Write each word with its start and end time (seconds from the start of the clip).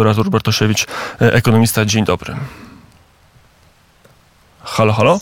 Artur 0.00 0.30
Bartoszewicz, 0.30 0.86
e, 1.20 1.32
ekonomista. 1.32 1.84
Dzień 1.84 2.04
dobry. 2.04 2.34
Halo, 4.60 4.92
halo? 4.92 5.20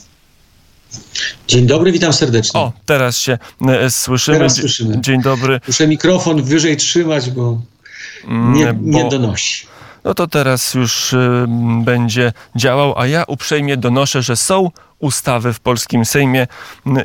Dzień 1.48 1.66
dobry, 1.66 1.92
witam 1.92 2.12
serdecznie. 2.12 2.60
O, 2.60 2.72
teraz 2.86 3.18
się 3.18 3.38
e, 3.68 3.90
słyszymy. 3.90 4.36
Teraz 4.38 4.56
słyszymy. 4.56 5.00
Dzień 5.00 5.22
dobry. 5.22 5.60
Muszę 5.66 5.86
mikrofon 5.88 6.42
wyżej 6.42 6.76
trzymać, 6.76 7.30
bo 7.30 7.60
nie, 8.28 8.68
Mm, 8.68 8.90
nie 8.90 9.02
bo- 9.04 9.10
donosi. 9.10 9.66
No 10.04 10.14
to 10.14 10.26
teraz 10.26 10.74
już 10.74 11.12
y, 11.12 11.44
będzie 11.84 12.32
działał, 12.56 12.98
a 12.98 13.06
ja 13.06 13.24
uprzejmie 13.28 13.76
donoszę, 13.76 14.22
że 14.22 14.36
są 14.36 14.70
ustawy 14.98 15.52
w 15.52 15.60
polskim 15.60 16.04
Sejmie. 16.04 16.46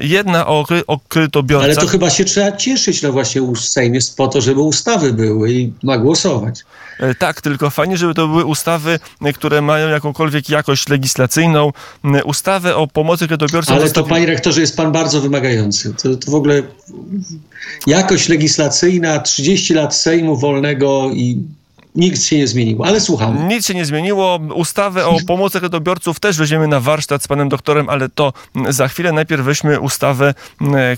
Jedna 0.01 0.47
o, 0.47 0.65
o 0.87 0.99
kredytobiorcach. 1.07 1.65
Ale 1.69 1.75
to 1.75 1.87
chyba 1.87 2.09
się 2.09 2.25
trzeba 2.25 2.51
cieszyć, 2.57 3.01
no 3.01 3.11
właśnie 3.11 3.41
u 3.41 3.55
Sejm 3.55 3.93
jest 3.93 4.17
po 4.17 4.27
to, 4.27 4.41
żeby 4.41 4.61
ustawy 4.61 5.13
były 5.13 5.51
i 5.53 5.73
ma 5.83 5.97
głosować. 5.97 6.59
E, 6.99 7.15
Tak, 7.15 7.41
tylko 7.41 7.69
fajnie, 7.69 7.97
żeby 7.97 8.13
to 8.13 8.27
były 8.27 8.45
ustawy, 8.45 8.99
e, 9.21 9.33
które 9.33 9.61
mają 9.61 9.89
jakąkolwiek 9.89 10.49
jakość 10.49 10.89
legislacyjną. 10.89 11.71
Ustawy 12.25 12.75
o 12.75 12.87
pomocy 12.87 13.27
kredytobiorcom. 13.27 13.75
Ale 13.75 13.89
to, 13.89 14.01
zostawi- 14.01 14.09
panie 14.09 14.25
rektorze, 14.25 14.61
jest 14.61 14.77
pan 14.77 14.91
bardzo 14.91 15.21
wymagający. 15.21 15.93
To, 15.93 16.15
to 16.15 16.31
w 16.31 16.35
ogóle 16.35 16.63
jakość 17.87 18.29
legislacyjna, 18.29 19.19
30 19.19 19.73
lat 19.73 19.95
Sejmu 19.95 20.37
wolnego 20.37 21.09
i 21.13 21.37
nikt 21.95 22.23
się 22.23 22.37
nie 22.37 22.47
zmienił. 22.47 22.83
Ale 22.83 22.99
słucham. 23.01 23.47
Nic 23.47 23.67
się 23.67 23.73
nie 23.73 23.85
zmieniło. 23.85 24.39
Ustawę 24.55 25.05
o 25.05 25.17
pomocy 25.27 25.59
kredytobiorców 25.59 26.19
też 26.19 26.37
weźmiemy 26.37 26.67
na 26.67 26.79
warsztat 26.79 27.23
z 27.23 27.27
panem 27.27 27.49
doktorem, 27.49 27.89
ale 27.89 28.09
to 28.09 28.33
za 28.69 28.87
chwilę. 28.87 29.11
Najpierw 29.11 29.45
weźmy 29.45 29.79
ustawę, 29.79 30.33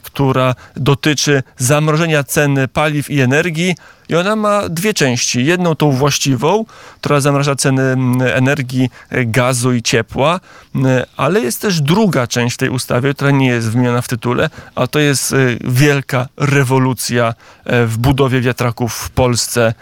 która 0.03 0.55
dotyczy 0.75 1.43
zamrożenia 1.57 2.23
cen 2.23 2.59
paliw 2.73 3.09
i 3.09 3.21
energii. 3.21 3.75
I 4.09 4.15
ona 4.15 4.35
ma 4.35 4.69
dwie 4.69 4.93
części. 4.93 5.45
Jedną 5.45 5.75
tą 5.75 5.91
właściwą, 5.91 6.65
która 7.01 7.19
zamraża 7.19 7.55
ceny 7.55 7.95
energii, 8.33 8.89
gazu 9.11 9.73
i 9.73 9.81
ciepła, 9.81 10.39
ale 11.17 11.39
jest 11.39 11.61
też 11.61 11.81
druga 11.81 12.27
część 12.27 12.57
tej 12.57 12.69
ustawie, 12.69 13.13
która 13.13 13.31
nie 13.31 13.47
jest 13.47 13.69
wymieniona 13.69 14.01
w 14.01 14.07
tytule, 14.07 14.49
a 14.75 14.87
to 14.87 14.99
jest 14.99 15.33
e, 15.33 15.35
wielka 15.63 16.27
rewolucja 16.37 17.33
e, 17.65 17.85
w 17.85 17.97
budowie 17.97 18.41
wiatraków 18.41 18.93
w 18.93 19.09
Polsce 19.09 19.73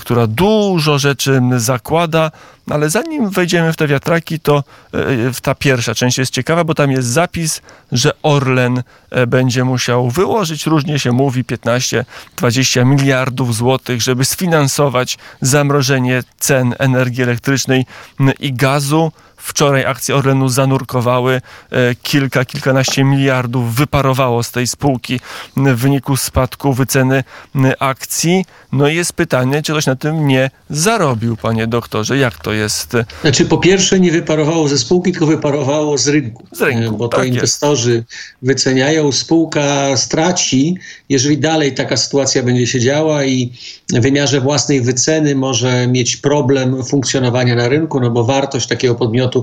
która 0.00 0.26
dużo 0.26 0.98
rzeczy 0.98 1.40
zakłada, 1.56 2.30
ale 2.70 2.90
zanim 2.90 3.30
wejdziemy 3.30 3.72
w 3.72 3.76
te 3.76 3.86
wiatraki, 3.86 4.40
to 4.40 4.56
e, 4.56 5.32
w 5.32 5.40
ta 5.40 5.54
pierwsza 5.54 5.94
część 5.94 6.18
jest 6.18 6.32
ciekawa, 6.32 6.64
bo 6.64 6.74
tam 6.74 6.90
jest 6.90 7.08
zapis, 7.08 7.62
że 7.92 8.12
Orlen 8.22 8.82
e, 9.10 9.26
będzie 9.26 9.64
musiał 9.64 10.10
wyłożyć, 10.10 10.66
różnie 10.66 10.98
się 10.98 11.12
mówi, 11.12 11.44
15-20 11.44 12.86
miliardów 12.86 13.56
złotych, 13.56 14.02
żeby 14.02 14.24
sfinansować 14.24 15.18
zamrożenie 15.40 16.22
cen 16.38 16.74
energii 16.78 17.22
elektrycznej 17.22 17.86
i 18.40 18.52
gazu. 18.52 19.12
Wczoraj 19.44 19.84
akcje 19.84 20.16
Orlenu 20.16 20.48
zanurkowały, 20.48 21.40
e, 21.70 21.94
kilka, 21.94 22.44
kilkanaście 22.44 23.04
miliardów 23.04 23.74
wyparowało 23.74 24.42
z 24.42 24.50
tej 24.50 24.66
spółki 24.66 25.20
w 25.56 25.76
wyniku 25.76 26.16
spadku 26.16 26.72
wyceny 26.72 27.24
akcji. 27.78 28.44
No 28.72 28.88
i 28.88 28.94
jest 28.94 29.12
pytanie, 29.12 29.62
czy 29.62 29.72
ktoś 29.72 29.86
na 29.86 29.96
tym 29.96 30.26
nie 30.28 30.50
zarobił, 30.70 31.36
panie 31.36 31.66
doktorze? 31.66 32.18
Jak 32.18 32.38
to 32.38 32.52
jest? 32.52 32.92
Znaczy, 33.22 33.46
po 33.46 33.58
pierwsze, 33.58 34.00
nie 34.00 34.12
wyparowało 34.12 34.68
ze 34.68 34.78
spółki, 34.78 35.12
tylko 35.12 35.26
wyparowało 35.26 35.98
z 35.98 36.08
rynku. 36.08 36.44
Z 36.52 36.60
rynku, 36.60 36.94
E, 36.94 36.98
Bo 36.98 37.08
to 37.08 37.16
tak 37.16 37.26
jest. 37.26 37.34
inwestorzy 37.36 38.04
wyceniają, 38.42 39.12
spółka 39.12 39.96
straci, 39.96 40.76
jeżeli 41.08 41.38
dalej 41.38 41.74
taka 41.74 41.96
sytuacja 41.96 42.42
będzie 42.42 42.66
się 42.66 42.80
działa 42.80 43.24
i 43.24 43.52
w 43.92 44.00
wymiarze 44.00 44.40
własnej 44.40 44.80
wyceny 44.80 45.34
może 45.34 45.86
mieć 45.86 46.16
problem 46.16 46.84
funkcjonowania 46.84 47.54
na 47.54 47.68
rynku, 47.68 48.00
no 48.00 48.10
bo 48.10 48.24
wartość 48.24 48.66
takiego 48.66 48.94
podmiotu, 48.94 49.33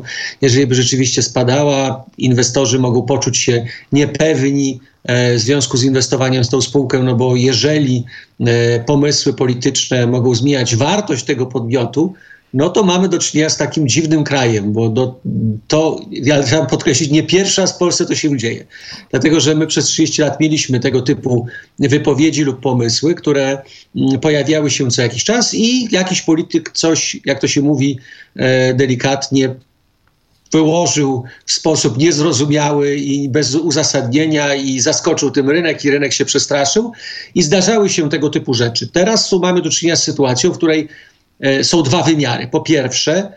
jeżeli 0.41 0.67
by 0.67 0.75
rzeczywiście 0.75 1.21
spadała, 1.21 2.05
inwestorzy 2.17 2.79
mogą 2.79 3.01
poczuć 3.01 3.37
się 3.37 3.65
niepewni 3.91 4.79
e, 5.03 5.35
w 5.35 5.39
związku 5.39 5.77
z 5.77 5.83
inwestowaniem 5.83 6.43
w 6.43 6.49
tą 6.49 6.61
spółkę, 6.61 6.99
no 6.99 7.15
bo 7.15 7.35
jeżeli 7.35 8.03
e, 8.39 8.79
pomysły 8.79 9.33
polityczne 9.33 10.07
mogą 10.07 10.35
zmieniać 10.35 10.75
wartość 10.75 11.23
tego 11.25 11.45
podmiotu, 11.45 12.13
no 12.53 12.69
to 12.69 12.83
mamy 12.83 13.09
do 13.09 13.19
czynienia 13.19 13.49
z 13.49 13.57
takim 13.57 13.87
dziwnym 13.87 14.23
krajem, 14.23 14.73
bo 14.73 14.89
do, 14.89 15.19
to, 15.67 15.99
ja 16.11 16.43
chciałem 16.43 16.67
podkreślić, 16.67 17.11
nie 17.11 17.23
pierwszy 17.23 17.61
raz 17.61 17.73
w 17.73 17.77
Polsce 17.77 18.05
to 18.05 18.15
się 18.15 18.37
dzieje. 18.37 18.65
Dlatego, 19.11 19.39
że 19.39 19.55
my 19.55 19.67
przez 19.67 19.85
30 19.85 20.21
lat 20.21 20.39
mieliśmy 20.39 20.79
tego 20.79 21.01
typu 21.01 21.47
wypowiedzi 21.79 22.43
lub 22.43 22.59
pomysły, 22.59 23.15
które 23.15 23.61
mm, 23.95 24.19
pojawiały 24.19 24.71
się 24.71 24.91
co 24.91 25.01
jakiś 25.01 25.23
czas 25.23 25.53
i 25.53 25.87
jakiś 25.91 26.21
polityk 26.21 26.71
coś, 26.71 27.17
jak 27.25 27.41
to 27.41 27.47
się 27.47 27.61
mówi 27.61 27.97
e, 28.35 28.73
delikatnie, 28.73 29.55
wyłożył 30.51 31.23
w 31.45 31.51
sposób 31.51 31.97
niezrozumiały 31.97 32.95
i 32.95 33.29
bez 33.29 33.55
uzasadnienia 33.55 34.55
i 34.55 34.79
zaskoczył 34.79 35.31
tym 35.31 35.49
rynek 35.49 35.85
i 35.85 35.91
rynek 35.91 36.13
się 36.13 36.25
przestraszył 36.25 36.91
i 37.35 37.43
zdarzały 37.43 37.89
się 37.89 38.09
tego 38.09 38.29
typu 38.29 38.53
rzeczy. 38.53 38.87
Teraz 38.87 39.29
tu 39.29 39.39
mamy 39.39 39.61
do 39.61 39.69
czynienia 39.69 39.95
z 39.95 40.03
sytuacją, 40.03 40.51
w 40.51 40.57
której 40.57 40.87
e, 41.39 41.63
są 41.63 41.83
dwa 41.83 42.03
wymiary. 42.03 42.47
Po 42.47 42.61
pierwsze, 42.61 43.33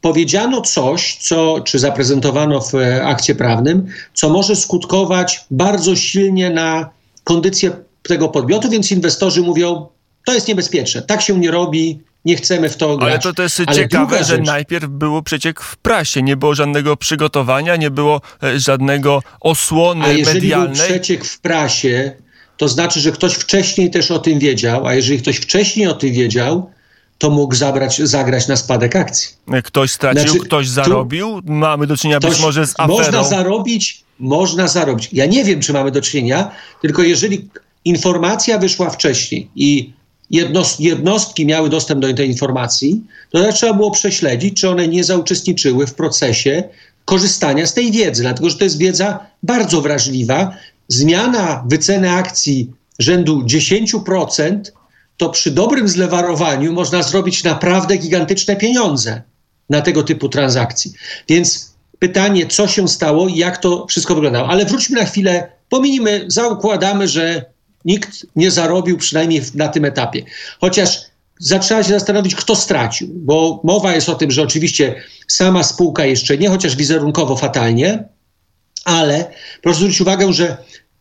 powiedziano 0.00 0.60
coś, 0.60 1.16
co, 1.16 1.60
czy 1.60 1.78
zaprezentowano 1.78 2.60
w 2.60 2.74
e, 2.74 3.04
akcie 3.04 3.34
prawnym, 3.34 3.86
co 4.14 4.28
może 4.28 4.56
skutkować 4.56 5.44
bardzo 5.50 5.96
silnie 5.96 6.50
na 6.50 6.90
kondycję 7.24 7.70
tego 8.02 8.28
podmiotu, 8.28 8.70
więc 8.70 8.92
inwestorzy 8.92 9.42
mówią, 9.42 9.86
to 10.26 10.34
jest 10.34 10.48
niebezpieczne, 10.48 11.02
tak 11.02 11.22
się 11.22 11.38
nie 11.38 11.50
robi, 11.50 12.00
nie 12.28 12.36
chcemy 12.36 12.68
w 12.68 12.76
to 12.76 12.96
grać. 12.96 13.10
Ale 13.10 13.18
to 13.18 13.32
też 13.32 13.60
Ale 13.66 13.76
ciekawe, 13.76 14.18
że 14.18 14.24
rzecz- 14.24 14.46
najpierw 14.46 14.86
był 14.86 15.22
przeciek 15.22 15.60
w 15.60 15.76
prasie, 15.76 16.22
nie 16.22 16.36
było 16.36 16.54
żadnego 16.54 16.96
przygotowania, 16.96 17.76
nie 17.76 17.90
było 17.90 18.20
e, 18.42 18.60
żadnego 18.60 19.22
osłony 19.40 20.04
A 20.04 20.08
jeżeli 20.08 20.24
był 20.48 20.58
medialnej. 20.58 20.74
przeciek 20.88 21.24
w 21.24 21.40
prasie, 21.40 22.12
to 22.56 22.68
znaczy, 22.68 23.00
że 23.00 23.12
ktoś 23.12 23.34
wcześniej 23.34 23.90
też 23.90 24.10
o 24.10 24.18
tym 24.18 24.38
wiedział, 24.38 24.86
a 24.86 24.94
jeżeli 24.94 25.18
ktoś 25.22 25.36
wcześniej 25.36 25.86
o 25.86 25.94
tym 25.94 26.12
wiedział, 26.12 26.70
to 27.18 27.30
mógł 27.30 27.54
zabrać, 27.54 27.98
zagrać 28.02 28.48
na 28.48 28.56
spadek 28.56 28.96
akcji. 28.96 29.28
Ktoś 29.64 29.90
stracił, 29.90 30.22
Znaczy, 30.22 30.38
ktoś 30.40 30.66
tu- 30.66 30.72
zarobił. 30.72 31.40
Mamy 31.44 31.86
do 31.86 31.96
czynienia 31.96 32.20
być 32.20 32.30
Ktoś- 32.30 32.42
może 32.42 32.66
z 32.66 32.74
aferą. 32.78 32.98
Można 32.98 33.24
zarobić, 33.24 34.02
można 34.18 34.68
zarobić. 34.68 35.08
Ja 35.12 35.26
nie 35.26 35.44
wiem, 35.44 35.60
czy 35.60 35.72
mamy 35.72 35.90
do 35.90 36.00
czynienia, 36.02 36.50
tylko 36.82 37.02
jeżeli 37.02 37.48
informacja 37.84 38.58
wyszła 38.58 38.90
wcześniej 38.90 39.48
i 39.56 39.92
jednos- 40.30 40.76
jednostki 40.78 41.46
miały 41.46 41.68
dostęp 41.70 42.00
do 42.00 42.14
tej 42.14 42.28
informacji, 42.28 43.02
to 43.30 43.52
trzeba 43.52 43.72
było 43.72 43.90
prześledzić, 43.90 44.60
czy 44.60 44.68
one 44.68 44.88
nie 44.88 45.04
zauczestniczyły 45.04 45.86
w 45.86 45.94
procesie 45.94 46.64
korzystania 47.04 47.66
z 47.66 47.74
tej 47.74 47.92
wiedzy, 47.92 48.22
dlatego 48.22 48.50
że 48.50 48.56
to 48.56 48.64
jest 48.64 48.78
wiedza 48.78 49.18
bardzo 49.42 49.80
wrażliwa. 49.80 50.56
Zmiana 50.88 51.64
wyceny 51.66 52.10
akcji 52.10 52.72
rzędu 52.98 53.42
10% 53.42 54.72
to 55.16 55.30
przy 55.30 55.50
dobrym 55.50 55.88
zlewarowaniu 55.88 56.72
można 56.72 57.02
zrobić 57.02 57.44
naprawdę 57.44 57.96
gigantyczne 57.96 58.56
pieniądze 58.56 59.22
na 59.70 59.80
tego 59.80 60.02
typu 60.02 60.28
transakcji. 60.28 60.92
Więc 61.28 61.74
pytanie, 61.98 62.46
co 62.46 62.68
się 62.68 62.88
stało 62.88 63.28
i 63.28 63.36
jak 63.36 63.58
to 63.58 63.86
wszystko 63.86 64.14
wyglądało. 64.14 64.48
Ale 64.48 64.64
wróćmy 64.64 65.00
na 65.00 65.06
chwilę, 65.06 65.52
pominimy, 65.68 66.24
zaukładamy, 66.26 67.08
że 67.08 67.44
nikt 67.84 68.26
nie 68.36 68.50
zarobił 68.50 68.98
przynajmniej 68.98 69.42
na 69.54 69.68
tym 69.68 69.84
etapie. 69.84 70.22
Chociaż 70.60 71.00
zaczęła 71.38 71.82
się 71.82 71.90
zastanowić, 71.90 72.34
kto 72.34 72.56
stracił, 72.56 73.08
bo 73.14 73.60
mowa 73.64 73.94
jest 73.94 74.08
o 74.08 74.14
tym, 74.14 74.30
że 74.30 74.42
oczywiście 74.42 75.02
sama 75.28 75.62
spółka 75.62 76.04
jeszcze 76.04 76.38
nie, 76.38 76.48
chociaż 76.48 76.76
wizerunkowo 76.76 77.36
fatalnie, 77.36 78.04
ale 78.84 79.30
proszę 79.62 79.78
zwrócić 79.78 80.00
uwagę, 80.00 80.32
że 80.32 80.56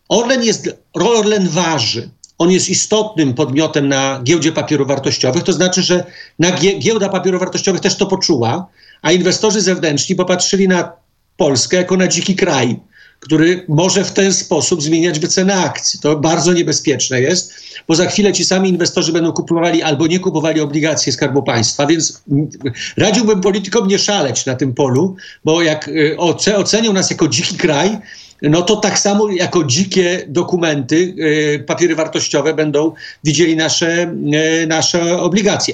Orlen 0.10 0.44
jest, 0.44 0.70
Orlen 0.94 1.50
waży. 1.50 2.10
On 2.38 2.52
jest 2.52 2.70
istotnym 2.70 3.34
podmiotem 3.34 3.88
na 3.88 4.22
giełdzie 4.24 4.52
papierów 4.52 4.88
wartościowych, 4.88 5.44
to 5.44 5.54
znaczy, 5.54 5.84
że 5.84 6.04
na 6.40 6.52
gie, 6.52 6.80
giełda 6.80 7.10
papierów 7.10 7.40
wartościowych 7.40 7.82
też 7.82 7.98
to 7.98 8.06
poczuła, 8.06 8.68
a 9.02 9.12
inwestorzy 9.12 9.62
zewnętrzni 9.62 10.16
popatrzyli 10.16 10.68
na 10.68 10.92
Polskę 11.38 11.78
jako 11.78 11.98
na 11.98 12.08
dziki 12.08 12.36
kraj, 12.36 12.80
który 13.20 13.66
może 13.68 14.04
w 14.04 14.12
ten 14.12 14.34
sposób 14.34 14.82
zmieniać 14.84 15.20
wycenę 15.20 15.56
akcji. 15.56 16.00
To 16.00 16.16
bardzo 16.20 16.54
niebezpieczne 16.54 17.22
jest, 17.22 17.54
bo 17.88 17.96
za 17.96 18.06
chwilę 18.06 18.34
ci 18.34 18.46
sami 18.46 18.70
inwestorzy 18.70 19.12
będą 19.12 19.32
kupowali 19.32 19.84
albo 19.84 20.08
nie 20.08 20.20
kupowali 20.20 20.62
obligacje 20.62 21.14
Skarbu 21.14 21.44
Państwa, 21.44 21.86
więc 21.88 22.24
radziłbym 22.98 23.42
politykom 23.42 23.88
nie 23.88 24.00
szaleć 24.00 24.46
na 24.46 24.56
tym 24.56 24.74
polu, 24.74 25.16
bo 25.46 25.62
jak 25.62 25.88
y, 25.88 26.16
oce- 26.18 26.56
ocenią 26.58 26.94
nas 26.94 27.10
jako 27.10 27.28
dziki 27.28 27.56
kraj, 27.56 27.98
no 28.42 28.62
to 28.62 28.76
tak 28.76 29.00
samo 29.00 29.30
jako 29.32 29.64
dzikie 29.64 30.26
dokumenty, 30.28 30.96
y, 30.96 31.64
papiery 31.68 31.96
wartościowe 31.96 32.54
będą 32.54 32.92
widzieli 33.24 33.56
nasze, 33.56 34.14
y, 34.64 34.68
nasze 34.68 35.20
obligacje. 35.20 35.74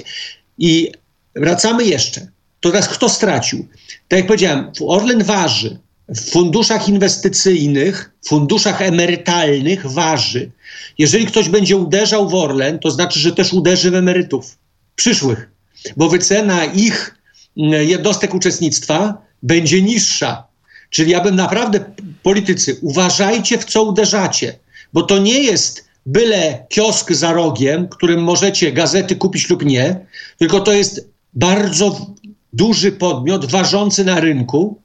I 0.58 0.92
wracamy 1.36 1.84
jeszcze. 1.84 2.26
To 2.60 2.70
teraz 2.70 2.88
kto 2.88 3.08
stracił? 3.08 3.68
Tak 4.08 4.18
jak 4.18 4.26
powiedziałem, 4.26 4.70
Orlen 4.80 5.22
waży. 5.24 5.78
W 6.08 6.30
funduszach 6.30 6.88
inwestycyjnych, 6.88 8.10
funduszach 8.26 8.82
emerytalnych 8.82 9.86
waży. 9.86 10.50
Jeżeli 10.98 11.26
ktoś 11.26 11.48
będzie 11.48 11.76
uderzał 11.76 12.28
w 12.28 12.34
Orlen, 12.34 12.78
to 12.78 12.90
znaczy, 12.90 13.20
że 13.20 13.32
też 13.32 13.52
uderzy 13.52 13.90
w 13.90 13.94
emerytów 13.94 14.58
przyszłych. 14.96 15.50
bo 15.96 16.08
wycena 16.08 16.64
ich 16.64 17.14
mm, 17.56 17.88
jednostek 17.88 18.34
uczestnictwa 18.34 19.18
będzie 19.42 19.82
niższa. 19.82 20.46
Czyli 20.90 21.10
ja 21.10 21.20
bym 21.20 21.36
naprawdę, 21.36 21.80
politycy, 22.22 22.78
uważajcie 22.82 23.58
w 23.58 23.64
co 23.64 23.82
uderzacie, 23.82 24.58
bo 24.92 25.02
to 25.02 25.18
nie 25.18 25.38
jest 25.38 25.84
byle 26.06 26.66
kiosk 26.68 27.12
za 27.12 27.32
rogiem, 27.32 27.88
którym 27.88 28.22
możecie 28.22 28.72
gazety 28.72 29.16
kupić 29.16 29.50
lub 29.50 29.64
nie, 29.64 30.06
tylko 30.38 30.60
to 30.60 30.72
jest 30.72 31.08
bardzo 31.34 32.14
duży 32.52 32.92
podmiot 32.92 33.50
ważący 33.50 34.04
na 34.04 34.20
rynku. 34.20 34.80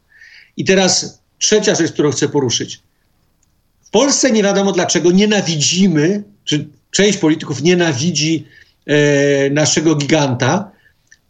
I 0.59 0.65
teraz 0.65 1.19
trzecia 1.37 1.75
rzecz, 1.75 1.91
którą 1.91 2.11
chcę 2.11 2.29
poruszyć. 2.29 2.81
W 3.81 3.89
Polsce 3.89 4.31
nie 4.31 4.43
wiadomo 4.43 4.71
dlaczego 4.71 5.11
nienawidzimy, 5.11 6.23
czy 6.43 6.67
część 6.91 7.17
polityków 7.17 7.61
nienawidzi 7.61 8.45
e, 8.85 9.49
naszego 9.49 9.95
giganta, 9.95 10.71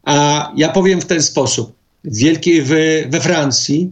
a 0.03 0.51
ja 0.55 0.69
powiem 0.69 1.01
w 1.01 1.05
ten 1.05 1.23
sposób. 1.23 1.75
W 2.03 2.17
wielkiej, 2.17 2.61
w, 2.61 2.69
we 3.09 3.21
Francji 3.21 3.89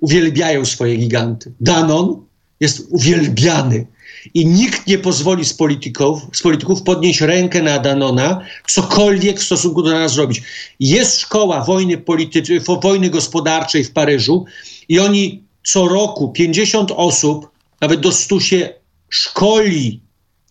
uwielbiają 0.00 0.64
swoje 0.64 0.96
giganty. 0.96 1.52
Danon 1.60 2.24
jest 2.60 2.86
uwielbiany. 2.90 3.86
I 4.34 4.46
nikt 4.46 4.86
nie 4.86 4.98
pozwoli 4.98 5.44
z 5.44 5.54
polityków, 5.54 6.22
z 6.32 6.42
polityków 6.42 6.82
podnieść 6.82 7.20
rękę 7.20 7.62
na 7.62 7.78
Danona, 7.78 8.40
cokolwiek 8.68 9.40
w 9.40 9.44
stosunku 9.44 9.82
do 9.82 9.90
nas 9.90 10.12
zrobić. 10.12 10.42
Jest 10.80 11.20
szkoła 11.20 11.64
wojny, 11.64 11.98
politycznej, 11.98 12.60
wojny 12.82 13.10
gospodarczej 13.10 13.84
w 13.84 13.92
Paryżu 13.92 14.44
i 14.88 14.98
oni 14.98 15.42
co 15.64 15.88
roku 15.88 16.28
50 16.28 16.90
osób, 16.96 17.48
nawet 17.80 18.00
do 18.00 18.12
100 18.12 18.40
się 18.40 18.74
szkoli 19.08 20.00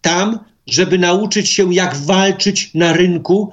tam, 0.02 0.40
żeby 0.68 0.98
nauczyć 0.98 1.50
się, 1.50 1.74
jak 1.74 1.98
walczyć 1.98 2.72
na 2.74 2.94
rynku, 2.94 3.52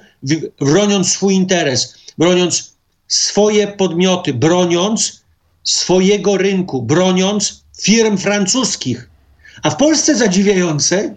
broniąc 0.61 1.13
swój 1.13 1.35
interes, 1.35 1.95
broniąc 2.19 2.75
swoje 3.09 3.67
podmioty, 3.67 4.35
broniąc 4.35 5.25
swojego 5.63 6.37
rynku, 6.37 6.83
broniąc 6.83 7.65
firm 7.83 8.19
francuskich. 8.19 9.11
A 9.63 9.71
w 9.71 9.77
Polsce 9.77 10.17
zadziwiające, 10.17 11.15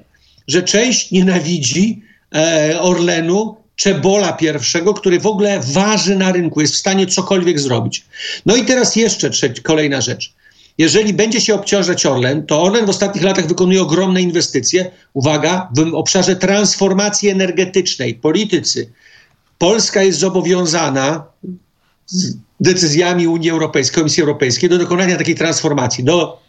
że 0.48 0.64
część 0.64 1.12
nienawidzi 1.12 2.02
e, 2.36 2.82
Orlenu, 2.82 3.58
Czebola 3.78 4.34
pierwszego, 4.34 4.94
który 4.94 5.20
w 5.20 5.28
ogóle 5.28 5.60
waży 5.60 6.16
na 6.16 6.32
rynku, 6.32 6.62
jest 6.62 6.74
w 6.74 6.78
stanie 6.78 7.08
cokolwiek 7.08 7.60
zrobić. 7.60 8.06
No 8.46 8.56
i 8.56 8.66
teraz 8.66 8.96
jeszcze 8.96 9.30
trzecia, 9.30 9.62
kolejna 9.62 10.02
rzecz. 10.02 10.34
Jeżeli 10.78 11.14
będzie 11.14 11.42
się 11.42 11.56
obciążać 11.56 12.06
Orlen, 12.06 12.46
to 12.46 12.62
Orlen 12.62 12.86
w 12.86 12.90
ostatnich 12.90 13.24
latach 13.24 13.48
wykonuje 13.48 13.82
ogromne 13.82 14.22
inwestycje, 14.22 14.92
uwaga, 15.14 15.70
w 15.76 15.94
obszarze 15.94 16.36
transformacji 16.36 17.30
energetycznej. 17.30 18.16
Politycy, 18.16 18.90
Polska 19.58 20.04
jest 20.04 20.20
zobowiązana 20.20 21.24
z 22.06 22.38
decyzjami 22.60 23.28
Unii 23.28 23.50
Europejskiej, 23.50 23.96
Komisji 23.96 24.24
Europejskiej 24.24 24.70
do 24.70 24.78
dokonania 24.78 25.18
takiej 25.18 25.36
transformacji, 25.36 26.04
do, 26.04 26.40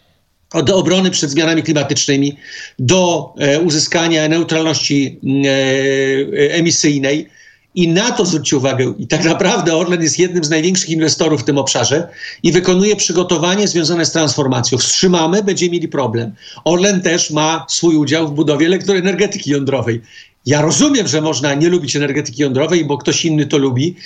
do 0.64 0.76
obrony 0.76 1.10
przed 1.10 1.30
zmianami 1.30 1.62
klimatycznymi, 1.62 2.36
do 2.78 3.34
e, 3.38 3.60
uzyskania 3.60 4.28
neutralności 4.28 5.20
e, 5.24 6.54
emisyjnej. 6.54 7.28
I 7.74 7.88
na 7.88 8.10
to 8.10 8.26
zwróćcie 8.26 8.56
uwagę. 8.56 8.94
I 8.98 9.06
tak 9.06 9.24
naprawdę 9.24 9.76
Orlen 9.76 10.02
jest 10.02 10.18
jednym 10.18 10.44
z 10.44 10.50
największych 10.50 10.90
inwestorów 10.90 11.40
w 11.42 11.44
tym 11.44 11.58
obszarze 11.58 12.08
i 12.42 12.52
wykonuje 12.52 12.96
przygotowanie 12.96 13.68
związane 13.68 14.04
z 14.04 14.12
transformacją. 14.12 14.78
Wstrzymamy, 14.78 15.42
będziemy 15.42 15.70
mieli 15.70 15.88
problem. 15.88 16.32
Orlen 16.64 17.00
też 17.00 17.30
ma 17.30 17.66
swój 17.68 17.96
udział 17.96 18.28
w 18.28 18.30
budowie 18.30 18.66
elektroenergetyki 18.66 19.50
jądrowej. 19.50 20.00
Ja 20.46 20.62
rozumiem, 20.62 21.08
że 21.08 21.20
można 21.20 21.54
nie 21.54 21.68
lubić 21.68 21.96
energetyki 21.96 22.42
jądrowej, 22.42 22.84
bo 22.84 22.98
ktoś 22.98 23.24
inny 23.24 23.46
to 23.46 23.58
lubi, 23.58 23.96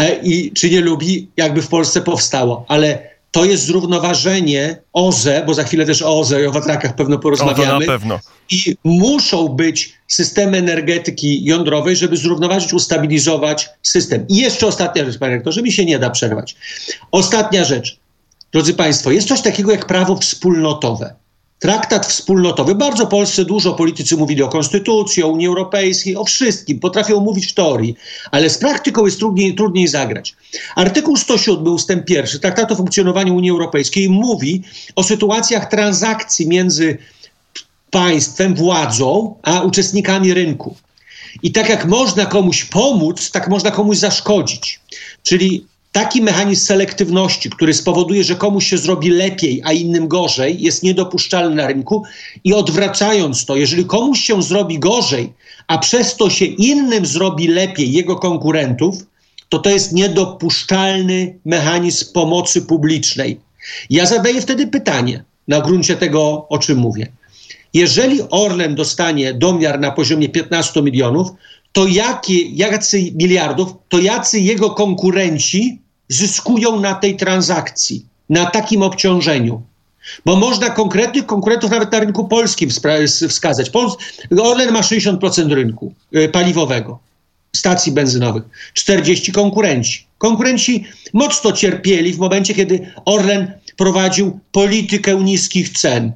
E, 0.00 0.20
i 0.22 0.52
czy 0.52 0.70
nie 0.70 0.80
lubi, 0.80 1.28
jakby 1.36 1.62
w 1.62 1.68
Polsce 1.68 2.00
powstało. 2.00 2.64
Ale 2.68 3.10
to 3.30 3.44
jest 3.44 3.66
zrównoważenie 3.66 4.82
OZE, 4.92 5.42
bo 5.46 5.54
za 5.54 5.64
chwilę 5.64 5.86
też 5.86 6.02
o 6.02 6.20
OZE 6.20 6.42
i 6.42 6.46
o 6.46 6.52
wiatrakach 6.52 6.94
pewno 6.96 7.18
porozmawiamy. 7.18 7.76
O, 7.76 7.80
na 7.80 7.86
pewno. 7.86 8.18
I 8.50 8.76
muszą 8.84 9.48
być 9.48 9.92
systemy 10.08 10.58
energetyki 10.58 11.44
jądrowej, 11.44 11.96
żeby 11.96 12.16
zrównoważyć, 12.16 12.72
ustabilizować 12.72 13.68
system. 13.82 14.24
I 14.28 14.36
jeszcze 14.36 14.66
ostatnia 14.66 15.04
rzecz, 15.04 15.18
panie 15.18 15.34
rektorze, 15.34 15.62
mi 15.62 15.72
się 15.72 15.84
nie 15.84 15.98
da 15.98 16.10
przerwać. 16.10 16.56
Ostatnia 17.10 17.64
rzecz. 17.64 17.98
Drodzy 18.52 18.74
Państwo, 18.74 19.10
jest 19.10 19.28
coś 19.28 19.40
takiego 19.40 19.72
jak 19.72 19.86
prawo 19.86 20.16
wspólnotowe. 20.16 21.14
Traktat 21.60 22.06
wspólnotowy. 22.06 22.74
Bardzo 22.74 23.06
Polsce 23.06 23.44
dużo 23.44 23.74
politycy 23.74 24.16
mówili 24.16 24.42
o 24.42 24.48
konstytucji, 24.48 25.22
o 25.22 25.28
Unii 25.28 25.46
Europejskiej, 25.46 26.16
o 26.16 26.24
wszystkim. 26.24 26.80
Potrafią 26.80 27.20
mówić 27.20 27.46
w 27.46 27.54
teorii, 27.54 27.96
ale 28.30 28.50
z 28.50 28.58
praktyką 28.58 29.06
jest 29.06 29.18
trudniej, 29.18 29.54
trudniej 29.54 29.88
zagrać. 29.88 30.34
Artykuł 30.76 31.16
107 31.16 31.66
ustęp 31.66 32.10
1 32.10 32.40
Traktatu 32.40 32.74
o 32.74 32.76
funkcjonowaniu 32.76 33.36
Unii 33.36 33.50
Europejskiej 33.50 34.08
mówi 34.08 34.62
o 34.96 35.02
sytuacjach 35.02 35.70
transakcji 35.70 36.48
między 36.48 36.98
państwem, 37.90 38.54
władzą, 38.54 39.34
a 39.42 39.60
uczestnikami 39.60 40.34
rynku. 40.34 40.76
I 41.42 41.52
tak 41.52 41.68
jak 41.68 41.86
można 41.86 42.26
komuś 42.26 42.64
pomóc, 42.64 43.30
tak 43.30 43.48
można 43.48 43.70
komuś 43.70 43.96
zaszkodzić. 43.96 44.80
Czyli 45.22 45.66
taki 45.92 46.22
mechanizm 46.22 46.66
selektywności, 46.66 47.50
który 47.50 47.74
spowoduje, 47.74 48.24
że 48.24 48.36
komuś 48.36 48.66
się 48.66 48.78
zrobi 48.78 49.10
lepiej, 49.10 49.62
a 49.64 49.72
innym 49.72 50.08
gorzej, 50.08 50.62
jest 50.62 50.82
niedopuszczalny 50.82 51.56
na 51.56 51.66
rynku. 51.66 52.04
I 52.44 52.54
odwracając 52.54 53.44
to, 53.44 53.56
jeżeli 53.56 53.84
komuś 53.84 54.20
się 54.20 54.42
zrobi 54.42 54.78
gorzej, 54.78 55.32
a 55.66 55.78
przez 55.78 56.16
to 56.16 56.30
się 56.30 56.44
innym 56.44 57.06
zrobi 57.06 57.48
lepiej 57.48 57.92
jego 57.92 58.16
konkurentów, 58.16 58.94
to 59.48 59.58
to 59.58 59.70
jest 59.70 59.92
niedopuszczalny 59.92 61.38
mechanizm 61.44 62.12
pomocy 62.12 62.62
publicznej. 62.62 63.40
Ja 63.90 64.06
zadaję 64.06 64.40
wtedy 64.40 64.66
pytanie 64.66 65.24
na 65.48 65.60
gruncie 65.60 65.96
tego, 65.96 66.46
o 66.48 66.58
czym 66.58 66.78
mówię. 66.78 67.06
Jeżeli 67.74 68.20
Orlen 68.30 68.74
dostanie 68.74 69.34
domiar 69.34 69.80
na 69.80 69.90
poziomie 69.90 70.28
15 70.28 70.82
milionów, 70.82 71.28
to 71.72 71.86
jakie, 71.86 72.42
jacy 72.50 73.12
miliardów, 73.14 73.72
to 73.88 73.98
jacy 73.98 74.40
jego 74.40 74.70
konkurenci 74.70 75.78
zyskują 76.08 76.80
na 76.80 76.94
tej 76.94 77.16
transakcji, 77.16 78.06
na 78.28 78.46
takim 78.46 78.82
obciążeniu. 78.82 79.62
Bo 80.24 80.36
można 80.36 80.70
konkretnych 80.70 81.26
konkurentów 81.26 81.70
nawet 81.70 81.92
na 81.92 82.00
rynku 82.00 82.28
polskim 82.28 82.70
wskazać. 83.28 83.70
Pol 83.70 83.90
Orlen 84.42 84.72
ma 84.72 84.80
60% 84.80 85.52
rynku 85.52 85.94
y, 86.16 86.28
paliwowego, 86.28 86.98
stacji 87.56 87.92
benzynowych, 87.92 88.42
40 88.74 89.32
konkurenci. 89.32 90.06
Konkurenci 90.18 90.84
mocno 91.12 91.52
cierpieli 91.52 92.12
w 92.12 92.18
momencie, 92.18 92.54
kiedy 92.54 92.92
Orlen 93.04 93.52
prowadził 93.76 94.40
politykę 94.52 95.14
niskich 95.14 95.70
cen. 95.70 96.12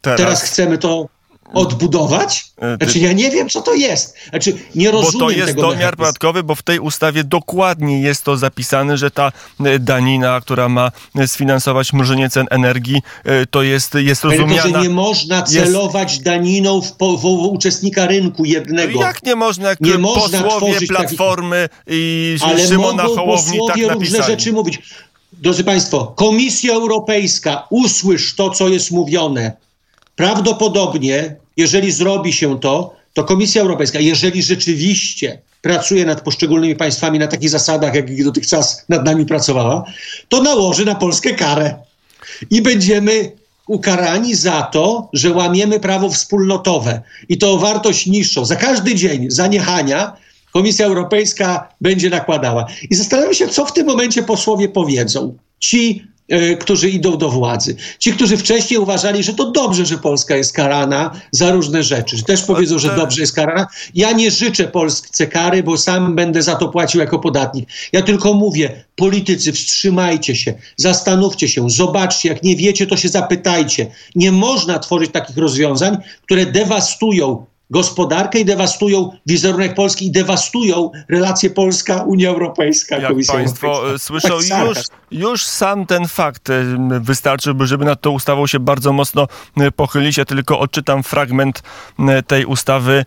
Teraz, 0.00 0.20
Teraz 0.20 0.42
chcemy 0.42 0.78
to 0.78 1.08
odbudować? 1.54 2.44
E, 2.58 2.76
znaczy 2.76 2.98
ja 2.98 3.12
nie 3.12 3.30
wiem, 3.30 3.48
co 3.48 3.62
to 3.62 3.74
jest. 3.74 4.16
Znaczy 4.30 4.56
nie 4.74 4.90
rozumiem 4.90 5.12
Bo 5.12 5.18
to 5.18 5.30
jest 5.30 5.46
tego 5.46 5.62
domiar 5.62 5.76
mechanizmu. 5.76 5.96
podatkowy, 5.96 6.42
bo 6.42 6.54
w 6.54 6.62
tej 6.62 6.78
ustawie 6.78 7.24
dokładnie 7.24 8.00
jest 8.00 8.24
to 8.24 8.36
zapisane, 8.36 8.98
że 8.98 9.10
ta 9.10 9.32
e, 9.64 9.78
danina, 9.78 10.40
która 10.40 10.68
ma 10.68 10.92
e, 11.18 11.28
sfinansować 11.28 11.92
mrożenie 11.92 12.30
cen 12.30 12.46
energii, 12.50 13.02
to 13.50 13.62
jest, 13.62 13.94
jest 13.94 14.24
rozumiana... 14.24 14.62
To, 14.62 14.68
że 14.68 14.82
nie 14.82 14.88
można 14.88 15.42
celować 15.42 16.12
jest... 16.12 16.24
daniną 16.24 16.80
w, 16.80 16.92
w, 16.98 17.20
w, 17.20 17.24
uczestnika 17.24 18.06
rynku 18.06 18.44
jednego. 18.44 19.00
Jak 19.00 19.22
nie 19.22 19.34
można? 19.34 19.68
Jak 19.68 19.80
nie 19.80 19.98
można 19.98 20.42
posłowie 20.42 20.86
Platformy 20.86 21.68
takich... 21.68 21.94
i 21.98 22.36
Ale 22.40 22.66
Szymona 22.66 23.02
Hołowni 23.02 23.58
tak 23.68 23.76
tak 23.86 23.94
różne 23.94 24.22
rzeczy 24.22 24.52
mówić. 24.52 24.82
Drodzy 25.32 25.64
Państwo, 25.64 26.12
Komisja 26.16 26.74
Europejska, 26.74 27.66
usłysz 27.70 28.34
to, 28.34 28.50
co 28.50 28.68
jest 28.68 28.90
mówione 28.90 29.56
Prawdopodobnie, 30.16 31.36
jeżeli 31.56 31.92
zrobi 31.92 32.32
się 32.32 32.60
to, 32.60 32.96
to 33.12 33.24
Komisja 33.24 33.62
Europejska, 33.62 34.00
jeżeli 34.00 34.42
rzeczywiście 34.42 35.42
pracuje 35.62 36.06
nad 36.06 36.20
poszczególnymi 36.20 36.76
państwami 36.76 37.18
na 37.18 37.26
takich 37.26 37.50
zasadach, 37.50 37.94
jak 37.94 38.24
dotychczas 38.24 38.84
nad 38.88 39.04
nami 39.04 39.26
pracowała, 39.26 39.84
to 40.28 40.42
nałoży 40.42 40.84
na 40.84 40.94
Polskę 40.94 41.34
karę. 41.34 41.74
I 42.50 42.62
będziemy 42.62 43.32
ukarani 43.66 44.34
za 44.34 44.62
to, 44.62 45.08
że 45.12 45.32
łamiemy 45.32 45.80
prawo 45.80 46.10
wspólnotowe 46.10 47.02
i 47.28 47.38
to 47.38 47.58
wartość 47.58 48.06
niższą. 48.06 48.44
Za 48.44 48.56
każdy 48.56 48.94
dzień 48.94 49.30
zaniechania 49.30 50.16
Komisja 50.52 50.86
Europejska 50.86 51.68
będzie 51.80 52.10
nakładała. 52.10 52.66
I 52.90 52.94
zastanawiam 52.94 53.34
się, 53.34 53.48
co 53.48 53.66
w 53.66 53.72
tym 53.72 53.86
momencie 53.86 54.22
posłowie 54.22 54.68
powiedzą. 54.68 55.36
Ci 55.58 56.06
którzy 56.60 56.90
idą 56.90 57.16
do 57.18 57.30
władzy. 57.30 57.76
Ci, 57.98 58.12
którzy 58.12 58.36
wcześniej 58.36 58.78
uważali, 58.78 59.22
że 59.22 59.34
to 59.34 59.50
dobrze, 59.50 59.86
że 59.86 59.98
Polska 59.98 60.36
jest 60.36 60.52
karana 60.52 61.20
za 61.30 61.50
różne 61.50 61.82
rzeczy, 61.82 62.24
też 62.24 62.42
powiedzą, 62.42 62.78
że 62.78 62.96
dobrze 62.96 63.20
jest 63.20 63.34
karana. 63.34 63.66
Ja 63.94 64.12
nie 64.12 64.30
życzę 64.30 64.64
Polsce 64.64 65.26
kary, 65.26 65.62
bo 65.62 65.78
sam 65.78 66.14
będę 66.14 66.42
za 66.42 66.56
to 66.56 66.68
płacił 66.68 67.00
jako 67.00 67.18
podatnik. 67.18 67.68
Ja 67.92 68.02
tylko 68.02 68.34
mówię, 68.34 68.84
politycy, 68.96 69.52
wstrzymajcie 69.52 70.36
się, 70.36 70.54
zastanówcie 70.76 71.48
się, 71.48 71.70
zobaczcie, 71.70 72.28
jak 72.28 72.42
nie 72.42 72.56
wiecie, 72.56 72.86
to 72.86 72.96
się 72.96 73.08
zapytajcie. 73.08 73.86
Nie 74.14 74.32
można 74.32 74.78
tworzyć 74.78 75.12
takich 75.12 75.36
rozwiązań, 75.36 75.96
które 76.22 76.46
dewastują 76.46 77.46
gospodarkę 77.74 78.38
i 78.38 78.44
dewastują 78.44 79.10
wizerunek 79.26 79.74
Polski 79.74 80.06
i 80.06 80.10
dewastują 80.10 80.90
relacje 81.08 81.50
Polska-Unia 81.50 82.28
Europejska. 82.28 82.96
Jak 82.96 83.10
Komisja 83.10 83.34
Państwo 83.34 83.66
Europejska. 83.66 83.94
e, 83.94 83.98
słyszą, 83.98 84.38
Tak, 84.48 84.66
już, 84.66 84.78
już 85.10 85.46
sam 85.46 85.86
ten 85.86 86.08
fakt 86.08 86.50
e, 86.50 86.64
wystarczyłby, 87.00 87.66
żeby 87.66 87.84
nad 87.84 88.00
tą 88.00 88.10
ustawą 88.10 88.46
się 88.46 88.58
bardzo 88.58 88.92
mocno 88.92 89.26
e, 89.56 89.70
pochylić. 89.70 90.16
Ja 90.16 90.24
tylko 90.24 90.58
odczytam 90.58 91.02
fragment 91.02 91.62
tej 92.26 92.44
ustawy. 92.44 93.04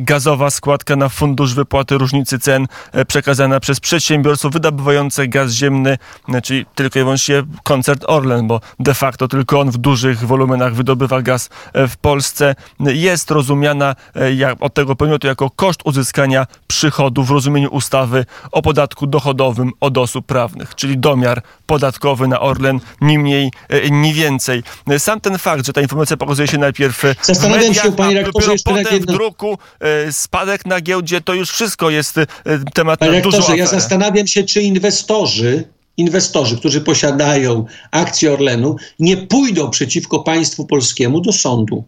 Gazowa 0.00 0.50
składka 0.50 0.96
na 0.96 1.08
fundusz 1.08 1.54
wypłaty 1.54 1.98
różnicy 1.98 2.38
cen 2.38 2.66
przekazana 3.08 3.60
przez 3.60 3.80
przedsiębiorców 3.80 4.52
wydobywające 4.52 5.28
gaz 5.28 5.52
ziemny, 5.52 5.98
czyli 6.42 6.66
tylko 6.74 6.98
i 6.98 7.02
wyłącznie 7.02 7.42
koncert 7.62 8.04
Orlen, 8.06 8.46
bo 8.46 8.60
de 8.80 8.94
facto 8.94 9.28
tylko 9.28 9.60
on 9.60 9.70
w 9.70 9.78
dużych 9.78 10.26
wolumenach 10.26 10.74
wydobywa 10.74 11.22
gaz 11.22 11.50
w 11.74 11.96
Polsce, 11.96 12.54
jest 12.80 13.30
rozumiana 13.30 13.94
jak, 14.36 14.62
od 14.62 14.74
tego 14.74 14.96
podmiotu 14.96 15.26
jako 15.26 15.50
koszt 15.50 15.80
uzyskania 15.84 16.46
przychodów 16.66 17.28
w 17.28 17.30
rozumieniu 17.30 17.68
ustawy 17.68 18.26
o 18.52 18.62
podatku 18.62 19.06
dochodowym 19.06 19.70
od 19.80 19.98
osób 19.98 20.26
prawnych, 20.26 20.74
czyli 20.74 20.98
domiar 20.98 21.42
podatkowy 21.66 22.28
na 22.28 22.40
Orlen, 22.40 22.80
ni 23.00 23.18
mniej, 23.18 23.50
e, 23.68 23.90
ni 23.90 24.12
więcej. 24.12 24.62
E, 24.90 24.98
Sam 24.98 25.20
ten 25.20 25.38
fakt, 25.38 25.66
że 25.66 25.72
ta 25.72 25.80
informacja 25.80 26.16
pokazuje 26.16 26.48
się 26.48 26.58
najpierw 26.58 27.04
e, 27.04 27.14
w 27.14 27.26
Zastanawiam 27.26 27.74
się, 27.74 27.80
mediach, 27.80 27.96
panie 27.96 28.20
a 28.20 28.22
dopiero 28.32 28.52
nad 28.52 28.62
potem 28.62 28.84
w 28.84 28.92
jedną- 28.92 29.14
druku 29.14 29.58
e, 29.80 30.12
spadek 30.12 30.66
na 30.66 30.80
giełdzie, 30.80 31.20
to 31.20 31.34
już 31.34 31.50
wszystko 31.50 31.90
jest 31.90 32.18
e, 32.18 32.26
temat 32.74 33.00
Panie 33.00 33.12
na 33.12 33.20
dużą 33.20 33.38
rektorze, 33.38 33.58
ja 33.58 33.66
zastanawiam 33.66 34.26
się, 34.26 34.42
czy 34.42 34.62
inwestorzy, 34.62 35.64
inwestorzy, 35.96 36.56
którzy 36.56 36.80
posiadają 36.80 37.64
akcje 37.90 38.32
Orlenu, 38.32 38.76
nie 38.98 39.16
pójdą 39.16 39.70
przeciwko 39.70 40.18
państwu 40.20 40.66
polskiemu 40.66 41.20
do 41.20 41.32
sądu 41.32 41.84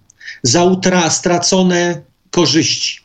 za 0.46 0.64
utra- 0.64 1.10
stracone 1.10 2.02
korzyści. 2.30 3.00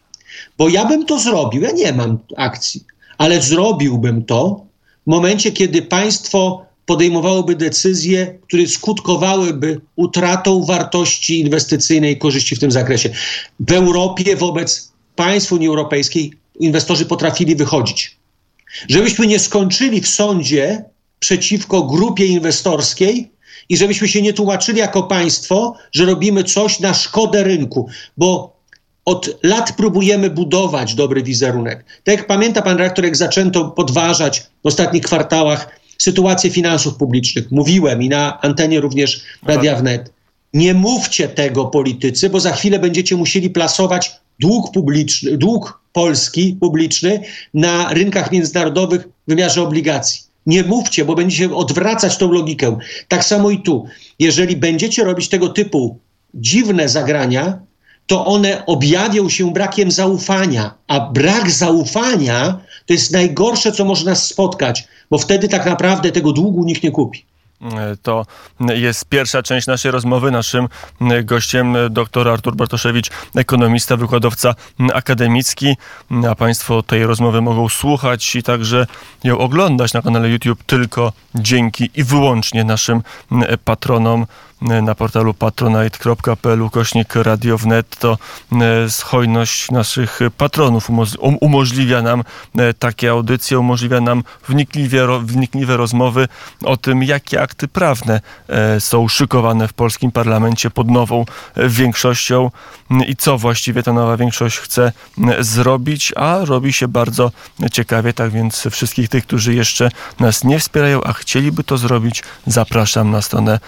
Bo 0.58 0.70
ja 0.70 0.86
bym 0.86 1.06
to 1.06 1.20
zrobił, 1.20 1.62
ja 1.62 1.72
nie 1.72 1.94
mam 1.94 2.20
akcji, 2.38 2.84
ale 3.18 3.42
zrobiłbym 3.42 4.26
to 4.26 4.66
w 5.08 5.10
momencie, 5.10 5.52
kiedy 5.52 5.82
państwo 5.82 6.66
podejmowałoby 6.86 7.56
decyzje, 7.56 8.40
które 8.48 8.68
skutkowałyby 8.68 9.82
utratą 9.96 10.66
wartości 10.66 11.40
inwestycyjnej 11.40 12.18
korzyści 12.18 12.56
w 12.56 12.60
tym 12.60 12.72
zakresie. 12.72 13.10
W 13.60 13.72
Europie 13.72 14.36
wobec 14.36 14.92
państw 15.16 15.52
Unii 15.52 15.68
Europejskiej 15.68 16.34
inwestorzy 16.60 17.06
potrafili 17.06 17.56
wychodzić. 17.56 18.18
Żebyśmy 18.88 19.28
nie 19.28 19.40
skończyli 19.40 20.02
w 20.02 20.08
sądzie 20.08 20.84
przeciwko 21.20 21.84
grupie 21.84 22.26
inwestorskiej 22.26 23.32
i 23.72 23.78
żebyśmy 23.78 24.08
się 24.08 24.22
nie 24.22 24.34
tłumaczyli 24.34 24.80
jako 24.80 25.04
państwo, 25.04 25.76
że 25.92 26.06
robimy 26.06 26.44
coś 26.44 26.80
na 26.80 26.94
szkodę 26.94 27.44
rynku, 27.44 27.90
bo 28.18 28.58
od 29.06 29.30
lat 29.44 29.74
próbujemy 29.78 30.30
budować 30.30 30.96
dobry 30.96 31.24
wizerunek. 31.24 31.86
Tak 32.04 32.18
jak 32.18 32.28
pamięta 32.28 32.62
pan 32.62 32.78
rektor, 32.78 33.06
jak 33.06 33.18
zaczęto 33.18 33.66
podważać 33.66 34.40
w 34.64 34.68
ostatnich 34.68 35.04
kwartałach 35.04 35.80
sytuację 35.98 36.50
finansów 36.50 36.96
publicznych. 36.96 37.52
Mówiłem 37.52 38.04
i 38.04 38.10
na 38.10 38.42
antenie 38.42 38.80
również 38.80 39.22
Radia 39.44 39.76
Wnet. 39.76 40.14
Nie 40.54 40.74
mówcie 40.74 41.28
tego 41.28 41.66
politycy, 41.66 42.30
bo 42.30 42.40
za 42.40 42.52
chwilę 42.52 42.80
będziecie 42.80 43.16
musieli 43.16 43.50
plasować 43.50 44.12
dług 44.40 44.72
publiczny, 44.72 45.38
dług 45.38 45.82
polski 45.94 46.58
publiczny 46.60 47.22
na 47.54 47.94
rynkach 47.94 48.32
międzynarodowych 48.32 49.02
w 49.02 49.30
wymiarze 49.30 49.62
obligacji. 49.62 50.31
Nie 50.46 50.64
mówcie, 50.64 51.06
bo 51.06 51.16
będziecie 51.16 51.56
odwracać 51.56 52.18
tą 52.18 52.32
logikę. 52.32 52.78
Tak 53.08 53.26
samo 53.26 53.50
i 53.50 53.62
tu. 53.62 53.86
Jeżeli 54.20 54.58
będziecie 54.58 55.04
robić 55.04 55.30
tego 55.30 55.50
typu 55.50 56.00
dziwne 56.34 56.90
zagrania, 56.90 57.60
to 58.08 58.26
one 58.26 58.66
objawią 58.66 59.30
się 59.30 59.54
brakiem 59.54 59.92
zaufania. 59.92 60.74
A 60.88 61.00
brak 61.00 61.52
zaufania 61.52 62.60
to 62.86 62.94
jest 62.94 63.12
najgorsze, 63.12 63.72
co 63.72 63.86
może 63.86 64.06
nas 64.06 64.28
spotkać, 64.28 64.88
bo 65.10 65.18
wtedy 65.18 65.48
tak 65.48 65.66
naprawdę 65.66 66.12
tego 66.12 66.32
długu 66.32 66.64
nikt 66.64 66.84
nie 66.84 66.92
kupi. 66.92 67.26
To 68.02 68.26
jest 68.76 69.06
pierwsza 69.06 69.44
część 69.44 69.68
naszej 69.68 69.92
rozmowy. 69.92 70.32
Naszym 70.32 70.68
gościem 71.24 71.76
dr 71.90 72.28
Artur 72.28 72.56
Bartoszewicz, 72.56 73.10
ekonomista, 73.36 73.98
wykładowca 73.98 74.56
akademicki. 74.94 75.78
A 76.30 76.36
Państwo 76.36 76.84
tej 76.84 77.06
rozmowy 77.06 77.42
mogą 77.42 77.70
słuchać 77.70 78.36
i 78.36 78.44
także 78.44 78.88
ją 79.24 79.38
oglądać 79.38 79.94
na 79.94 80.02
kanale 80.02 80.30
YouTube 80.30 80.64
tylko 80.64 81.14
dzięki 81.36 81.90
i 81.96 82.04
wyłącznie 82.04 82.64
naszym 82.64 83.02
patronom 83.66 84.26
na 84.62 84.96
portalu 84.96 85.34
patronite.pl 85.34 86.70
kośnik 86.72 87.16
Radio 87.16 87.58
Wnet 87.58 87.96
to 88.00 88.18
hojność 89.04 89.72
naszych 89.72 90.20
patronów 90.38 90.90
umoż- 90.90 91.18
umożliwia 91.42 92.02
nam 92.02 92.24
takie 92.80 93.12
audycje, 93.12 93.60
umożliwia 93.60 94.02
nam 94.02 94.24
wnikliwe 95.24 95.78
rozmowy 95.78 96.28
o 96.64 96.78
tym, 96.78 97.04
jakie 97.04 97.42
akty 97.42 97.68
prawne 97.68 98.22
są 98.80 99.08
szykowane 99.08 99.68
w 99.68 99.74
polskim 99.74 100.12
parlamencie 100.12 100.70
pod 100.70 100.92
nową 100.92 101.26
większością. 101.58 102.52
I 103.08 103.16
co 103.16 103.38
właściwie 103.38 103.84
ta 103.84 103.94
nowa 103.94 104.18
większość 104.18 104.58
chce 104.58 104.92
zrobić, 105.40 106.14
a 106.16 106.38
robi 106.46 106.74
się 106.74 106.88
bardzo 106.88 107.32
ciekawie, 107.72 108.14
tak 108.14 108.32
więc 108.32 108.68
wszystkich 108.72 109.10
tych, 109.10 109.26
którzy 109.26 109.54
jeszcze 109.54 109.92
nas 110.20 110.44
nie 110.44 110.60
wspierają, 110.60 111.04
a 111.04 111.14
chcieliby 111.14 111.64
to 111.64 111.78
zrobić, 111.78 112.24
zapraszam 112.48 113.12
na 113.12 113.22
stronę 113.22 113.60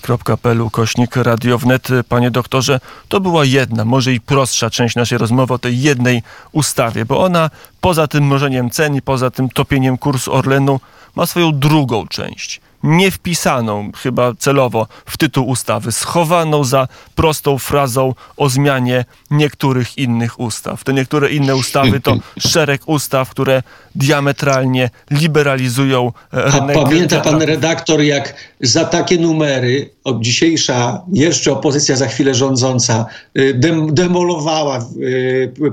patronite.pl 0.00 0.70
kośnik 0.70 1.16
radiownet. 1.16 1.88
Panie 2.08 2.30
doktorze, 2.30 2.80
to 3.08 3.20
była 3.20 3.44
jedna, 3.44 3.84
może 3.84 4.12
i 4.12 4.20
prostsza 4.20 4.70
część 4.70 4.96
naszej 4.96 5.18
rozmowy 5.18 5.54
o 5.54 5.58
tej 5.58 5.82
jednej 5.82 6.22
ustawie, 6.52 7.04
bo 7.04 7.20
ona 7.20 7.50
poza 7.80 8.06
tym 8.06 8.26
mrożeniem 8.26 8.70
cen 8.70 8.94
i 8.94 9.02
poza 9.02 9.30
tym 9.30 9.48
topieniem 9.48 9.98
kursu 9.98 10.34
Orlenu 10.34 10.80
ma 11.16 11.26
swoją 11.26 11.58
drugą 11.58 12.06
część 12.06 12.60
nie 12.82 13.10
wpisaną 13.10 13.92
chyba 13.96 14.34
celowo 14.34 14.86
w 15.06 15.16
tytuł 15.16 15.48
ustawy, 15.48 15.92
schowaną 15.92 16.64
za 16.64 16.88
prostą 17.14 17.58
frazą 17.58 18.14
o 18.36 18.48
zmianie 18.48 19.04
niektórych 19.30 19.98
innych 19.98 20.40
ustaw. 20.40 20.84
Te 20.84 20.92
niektóre 20.92 21.30
inne 21.30 21.56
ustawy 21.56 22.00
to 22.00 22.16
szereg 22.50 22.82
ustaw, 22.86 23.30
które 23.30 23.62
diametralnie 23.94 24.90
liberalizują 25.10 26.12
rynek. 26.32 26.76
A 26.76 26.82
pamięta 26.82 27.20
pan 27.20 27.42
redaktor, 27.42 28.00
jak 28.02 28.34
za 28.60 28.84
takie 28.84 29.18
numery 29.18 29.90
dzisiejsza 30.20 31.02
jeszcze 31.12 31.52
opozycja 31.52 31.96
za 31.96 32.06
chwilę 32.06 32.34
rządząca 32.34 33.06
dem, 33.54 33.94
demolowała 33.94 34.86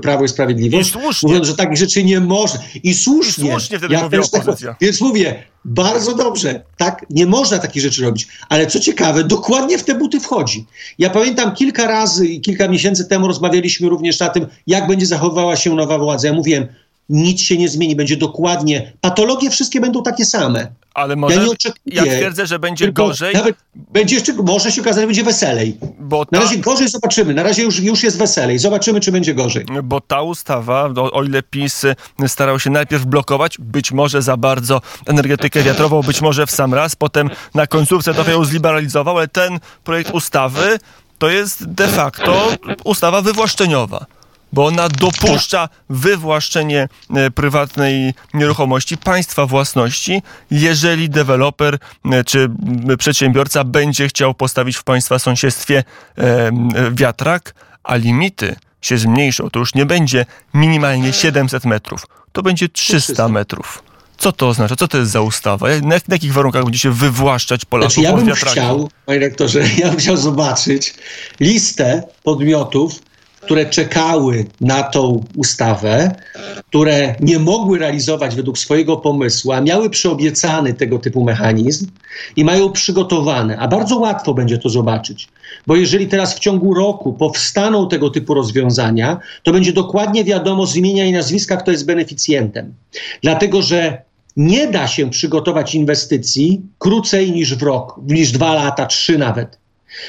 Prawo 0.02 0.24
i 0.24 0.28
Sprawiedliwość, 0.28 0.88
I 0.88 0.92
słusznie. 0.92 1.28
mówiąc, 1.28 1.46
że 1.46 1.56
takich 1.56 1.76
rzeczy 1.78 2.04
nie 2.04 2.20
można. 2.20 2.60
I 2.82 2.94
słusznie. 2.94 3.44
I 3.48 3.50
słusznie 3.50 3.78
wtedy 3.78 3.98
mówiła 3.98 4.24
tak- 4.28 4.42
opozycja. 4.42 4.76
Więc 4.80 5.00
mówię, 5.00 5.42
bardzo 5.64 6.14
dobrze, 6.14 6.62
tak, 6.76 7.06
nie 7.10 7.26
można 7.26 7.58
takich 7.58 7.82
rzeczy 7.82 8.02
robić. 8.02 8.28
Ale 8.48 8.66
co 8.66 8.80
ciekawe, 8.80 9.24
dokładnie 9.24 9.78
w 9.78 9.84
te 9.84 9.94
buty 9.94 10.20
wchodzi. 10.20 10.66
Ja 10.98 11.10
pamiętam 11.10 11.54
kilka 11.54 11.86
razy 11.86 12.26
i 12.26 12.40
kilka 12.40 12.68
miesięcy 12.68 13.04
temu 13.04 13.26
rozmawialiśmy 13.28 13.88
również 13.88 14.20
na 14.20 14.28
tym, 14.28 14.46
jak 14.66 14.86
będzie 14.86 15.06
zachowywała 15.06 15.56
się 15.56 15.74
nowa 15.74 15.98
władza. 15.98 16.28
Ja 16.28 16.34
mówiłem, 16.34 16.66
nic 17.10 17.40
się 17.40 17.58
nie 17.58 17.68
zmieni, 17.68 17.96
będzie 17.96 18.16
dokładnie, 18.16 18.92
patologie 19.00 19.50
wszystkie 19.50 19.80
będą 19.80 20.02
takie 20.02 20.24
same. 20.24 20.66
Ale 20.94 21.16
może, 21.16 21.34
ja, 21.34 21.40
nie 21.40 21.46
ja 21.46 21.52
oczekuję, 21.52 22.02
twierdzę, 22.02 22.46
że 22.46 22.58
będzie 22.58 22.92
gorzej, 22.92 23.34
Nawet 23.34 23.56
będzie 23.74 24.14
jeszcze, 24.14 24.32
może 24.32 24.72
się 24.72 24.80
okazać, 24.80 25.00
że 25.00 25.06
będzie 25.06 25.24
weselej. 25.24 25.76
bo 25.98 26.18
Na 26.18 26.38
ta, 26.38 26.44
razie 26.44 26.58
gorzej 26.58 26.88
zobaczymy. 26.88 27.34
Na 27.34 27.42
razie 27.42 27.62
już, 27.62 27.80
już 27.80 28.02
jest 28.02 28.18
weselej. 28.18 28.58
Zobaczymy, 28.58 29.00
czy 29.00 29.12
będzie 29.12 29.34
gorzej. 29.34 29.64
bo 29.82 30.00
ta 30.00 30.22
ustawa, 30.22 30.92
o, 30.96 31.12
o 31.12 31.24
ile 31.24 31.42
PiS 31.42 31.84
y, 31.84 31.96
starał 32.28 32.60
się 32.60 32.70
najpierw 32.70 33.04
blokować, 33.04 33.58
być 33.58 33.92
może 33.92 34.22
za 34.22 34.36
bardzo 34.36 34.80
energetykę 35.06 35.62
wiatrową, 35.62 36.02
być 36.02 36.20
może 36.20 36.46
w 36.46 36.50
sam 36.50 36.74
raz, 36.74 36.96
potem 36.96 37.30
na 37.54 37.66
końcówce 37.66 38.14
trochę 38.14 38.32
ją 38.32 38.44
zliberalizował, 38.44 39.18
ale 39.18 39.28
ten 39.28 39.60
projekt 39.84 40.10
ustawy 40.10 40.78
to 41.18 41.28
jest 41.28 41.64
de 41.64 41.88
facto 41.88 42.48
ustawa 42.84 43.22
wywłaszczeniowa. 43.22 44.06
Bo 44.52 44.66
ona 44.66 44.88
dopuszcza 44.88 45.68
wywłaszczenie 45.90 46.88
e, 47.14 47.30
prywatnej 47.30 48.14
nieruchomości, 48.34 48.96
państwa 48.96 49.46
własności, 49.46 50.22
jeżeli 50.50 51.10
deweloper 51.10 51.78
e, 52.12 52.24
czy 52.24 52.50
przedsiębiorca 52.98 53.64
będzie 53.64 54.08
chciał 54.08 54.34
postawić 54.34 54.76
w 54.76 54.84
państwa 54.84 55.18
sąsiedztwie 55.18 55.84
e, 56.18 56.50
wiatrak, 56.92 57.54
a 57.82 57.96
limity 57.96 58.56
się 58.80 58.98
zmniejszą. 58.98 59.50
To 59.50 59.58
już 59.58 59.74
nie 59.74 59.86
będzie 59.86 60.26
minimalnie 60.54 61.12
700 61.12 61.64
metrów, 61.64 62.06
to 62.32 62.42
będzie 62.42 62.68
300 62.68 63.28
metrów. 63.28 63.82
Co 64.20 64.32
to 64.32 64.48
oznacza? 64.48 64.76
Co 64.76 64.88
to 64.88 64.98
jest 64.98 65.10
za 65.10 65.20
ustawa? 65.20 65.68
Na, 65.68 65.76
na 65.82 65.98
jakich 66.08 66.32
warunkach 66.32 66.64
będzie 66.64 66.78
się 66.78 66.90
wywłaszczać 66.90 67.64
Polaków 67.64 67.94
Znaczy, 67.94 68.08
ja 68.08 68.16
bym 68.16 68.26
wiatraki? 68.26 68.52
chciał, 68.52 68.90
panie 69.06 69.18
rektorze, 69.18 69.60
ja 69.78 69.88
bym 69.88 69.96
chciał 69.96 70.16
zobaczyć 70.16 70.94
listę 71.40 72.02
podmiotów, 72.22 73.00
które 73.40 73.66
czekały 73.66 74.44
na 74.60 74.82
tą 74.82 75.24
ustawę, 75.36 76.14
które 76.68 77.14
nie 77.20 77.38
mogły 77.38 77.78
realizować 77.78 78.34
według 78.34 78.58
swojego 78.58 78.96
pomysłu, 78.96 79.52
a 79.52 79.60
miały 79.60 79.90
przyobiecany 79.90 80.74
tego 80.74 80.98
typu 80.98 81.24
mechanizm 81.24 81.86
i 82.36 82.44
mają 82.44 82.72
przygotowane, 82.72 83.58
a 83.58 83.68
bardzo 83.68 83.98
łatwo 83.98 84.34
będzie 84.34 84.58
to 84.58 84.68
zobaczyć. 84.68 85.28
Bo 85.66 85.76
jeżeli 85.76 86.08
teraz 86.08 86.34
w 86.34 86.38
ciągu 86.38 86.74
roku 86.74 87.12
powstaną 87.12 87.88
tego 87.88 88.10
typu 88.10 88.34
rozwiązania, 88.34 89.18
to 89.42 89.52
będzie 89.52 89.72
dokładnie 89.72 90.24
wiadomo 90.24 90.66
z 90.66 90.76
imienia 90.76 91.04
i 91.04 91.12
nazwiska, 91.12 91.56
kto 91.56 91.70
jest 91.70 91.86
beneficjentem. 91.86 92.74
Dlatego, 93.22 93.62
że 93.62 94.02
nie 94.36 94.66
da 94.68 94.86
się 94.86 95.10
przygotować 95.10 95.74
inwestycji 95.74 96.62
krócej 96.78 97.32
niż 97.32 97.54
w 97.54 97.62
rok, 97.62 98.00
niż 98.06 98.32
dwa 98.32 98.54
lata, 98.54 98.86
trzy 98.86 99.18
nawet. 99.18 99.59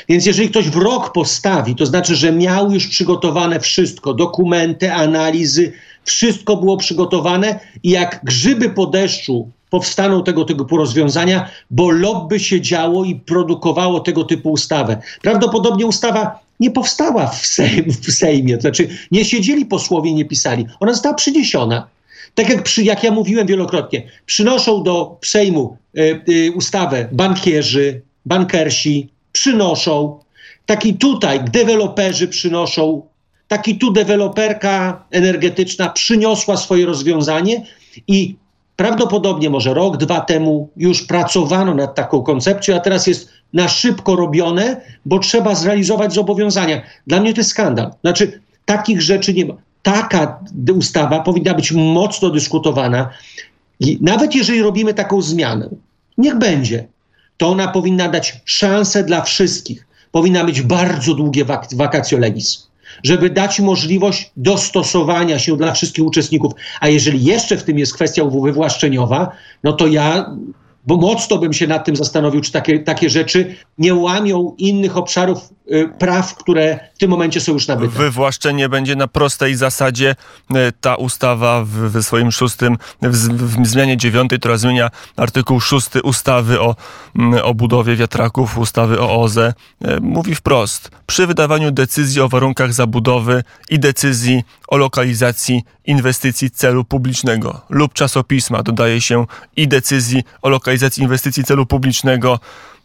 Więc 0.10 0.26
jeżeli 0.26 0.50
ktoś 0.50 0.70
w 0.70 0.76
rok 0.76 1.14
postawi, 1.14 1.76
to 1.76 1.86
znaczy, 1.86 2.16
że 2.16 2.32
miał 2.32 2.72
już 2.72 2.88
przygotowane 2.88 3.60
wszystko, 3.60 4.14
dokumenty, 4.14 4.94
analizy, 4.94 5.74
wszystko 6.04 6.58
było 6.58 6.78
przygotowane 6.78 7.60
i 7.84 7.90
jak 7.90 8.22
grzyby 8.24 8.70
po 8.70 8.86
deszczu 8.86 9.50
powstaną 9.70 10.24
tego 10.24 10.46
typu 10.46 10.78
rozwiązania, 10.78 11.50
bo 11.72 11.90
lobby 11.92 12.40
się 12.40 12.62
działo 12.62 13.06
i 13.06 13.16
produkowało 13.16 14.00
tego 14.00 14.24
typu 14.24 14.52
ustawę. 14.52 15.02
Prawdopodobnie 15.22 15.86
ustawa 15.86 16.40
nie 16.60 16.72
powstała 16.72 17.28
w, 17.28 17.46
Sejm, 17.46 17.86
w 17.92 18.12
Sejmie, 18.12 18.56
to 18.56 18.62
znaczy 18.62 18.88
nie 19.12 19.26
siedzieli 19.26 19.66
posłowie 19.66 20.14
nie 20.14 20.26
pisali. 20.26 20.66
Ona 20.80 20.92
została 20.92 21.16
przyniesiona. 21.16 21.88
Tak 22.36 22.50
jak, 22.50 22.64
przy, 22.64 22.84
jak 22.84 23.04
ja 23.04 23.12
mówiłem 23.12 23.48
wielokrotnie, 23.48 24.04
przynoszą 24.26 24.84
do 24.84 25.18
Sejmu 25.26 25.78
y, 25.98 26.22
y, 26.30 26.52
ustawę 26.52 27.08
bankierzy, 27.12 28.02
bankersi, 28.26 29.10
przynoszą. 29.32 30.20
Taki 30.66 30.94
tutaj 30.94 31.44
deweloperzy 31.44 32.28
przynoszą. 32.28 33.02
Taki 33.48 33.78
tu 33.78 33.92
deweloperka 33.92 35.04
energetyczna 35.12 35.90
przyniosła 35.90 36.58
swoje 36.58 36.86
rozwiązanie 36.86 37.66
i 38.08 38.36
prawdopodobnie 38.76 39.50
może 39.50 39.74
rok, 39.74 39.98
dwa 39.98 40.22
temu 40.22 40.70
już 40.78 41.04
pracowano 41.04 41.74
nad 41.74 41.96
taką 41.96 42.24
koncepcją, 42.24 42.76
a 42.76 42.80
teraz 42.80 43.08
jest 43.08 43.30
na 43.54 43.68
szybko 43.68 44.16
robione, 44.16 44.82
bo 45.06 45.20
trzeba 45.20 45.56
zrealizować 45.56 46.14
zobowiązania. 46.14 46.82
Dla 47.08 47.20
mnie 47.20 47.34
to 47.34 47.40
jest 47.40 47.50
skandal. 47.50 47.92
Znaczy, 48.02 48.42
takich 48.66 49.02
rzeczy 49.02 49.34
nie 49.34 49.46
ma. 49.46 49.54
Taka 49.82 50.40
ustawa 50.78 51.20
powinna 51.20 51.54
być 51.54 51.72
mocno 51.72 52.30
dyskutowana. 52.30 53.10
I 53.80 53.98
nawet 54.02 54.36
jeżeli 54.36 54.62
robimy 54.62 54.94
taką 54.94 55.22
zmianę, 55.22 55.70
niech 56.18 56.38
będzie, 56.38 56.88
to 57.42 57.48
ona 57.48 57.68
powinna 57.68 58.10
dać 58.10 58.42
szansę 58.46 59.04
dla 59.04 59.22
wszystkich. 59.22 59.88
Powinna 60.12 60.44
mieć 60.44 60.62
bardzo 60.62 61.14
długie 61.14 61.46
wak 61.46 61.68
legis, 62.20 62.68
żeby 63.04 63.30
dać 63.30 63.60
możliwość 63.60 64.32
dostosowania 64.38 65.40
się 65.40 65.58
dla 65.58 65.72
wszystkich 65.72 66.06
uczestników. 66.06 66.54
A 66.82 66.88
jeżeli 66.88 67.24
jeszcze 67.24 67.58
w 67.58 67.64
tym 67.64 67.80
jest 67.80 67.94
kwestia 67.94 68.24
wywłaszczeniowa, 68.26 69.32
no 69.64 69.74
to 69.74 69.88
ja 69.88 70.36
bo 70.88 70.98
mocno 70.98 71.38
bym 71.38 71.54
się 71.54 71.68
nad 71.68 71.86
tym 71.86 71.96
zastanowił, 71.96 72.42
czy 72.42 72.52
takie, 72.52 72.80
takie 72.80 73.10
rzeczy 73.10 73.56
nie 73.78 73.96
łamią 73.96 74.56
innych 74.58 74.98
obszarów 74.98 75.50
praw, 76.00 76.36
które 76.36 76.80
w 76.96 76.98
tym 76.98 77.10
momencie 77.10 77.42
są 77.42 77.54
już 77.54 77.68
nabyte. 77.68 77.94
Wywłaszczenie 77.94 78.70
będzie 78.70 78.96
na 78.96 79.08
prostej 79.08 79.56
zasadzie. 79.56 80.16
Y, 80.52 80.74
ta 80.82 80.96
ustawa 80.96 81.64
w, 81.66 81.70
w 81.70 82.04
swoim 82.04 82.32
szóstym, 82.32 82.78
w, 83.02 83.18
w 83.62 83.68
zmianie 83.68 83.98
dziewiątej, 83.98 84.40
która 84.40 84.58
zmienia 84.58 84.90
artykuł 85.18 85.60
szósty 85.60 86.02
ustawy 86.02 86.62
o, 86.62 86.76
mm, 87.16 87.40
o 87.44 87.54
budowie 87.54 87.96
wiatraków, 87.96 88.58
ustawy 88.58 89.00
o 89.00 89.22
OZE, 89.22 89.54
y, 89.86 90.02
mówi 90.02 90.36
wprost. 90.36 90.92
Przy 91.08 91.28
wydawaniu 91.28 91.72
decyzji 91.72 92.22
o 92.22 92.30
warunkach 92.30 92.74
zabudowy 92.74 93.44
i 93.70 93.80
decyzji 93.80 94.44
o 94.68 94.78
lokalizacji 94.78 95.64
inwestycji 95.86 96.52
celu 96.52 96.84
publicznego 96.84 97.62
lub 97.70 97.94
czasopisma 97.94 98.64
dodaje 98.64 99.02
się 99.02 99.26
i 99.56 99.68
decyzji 99.68 100.24
o 100.42 100.50
lokalizacji 100.50 101.04
inwestycji 101.04 101.44
celu 101.44 101.66
publicznego 101.66 102.40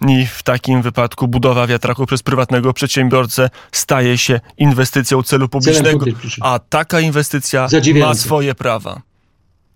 i 0.08 0.26
w 0.26 0.42
takim 0.42 0.82
wypadku 0.82 1.28
budowa 1.28 1.66
wiatraku 1.66 2.06
przez 2.06 2.22
prywatnego 2.22 2.72
przedsiębiorcę 2.72 3.50
staje 3.72 4.18
się 4.18 4.40
inwestycją 4.58 5.22
celu 5.22 5.48
publicznego, 5.48 6.06
a 6.40 6.58
taka 6.58 7.00
inwestycja 7.00 7.68
ma 8.00 8.14
swoje 8.14 8.54
prawa. 8.54 9.02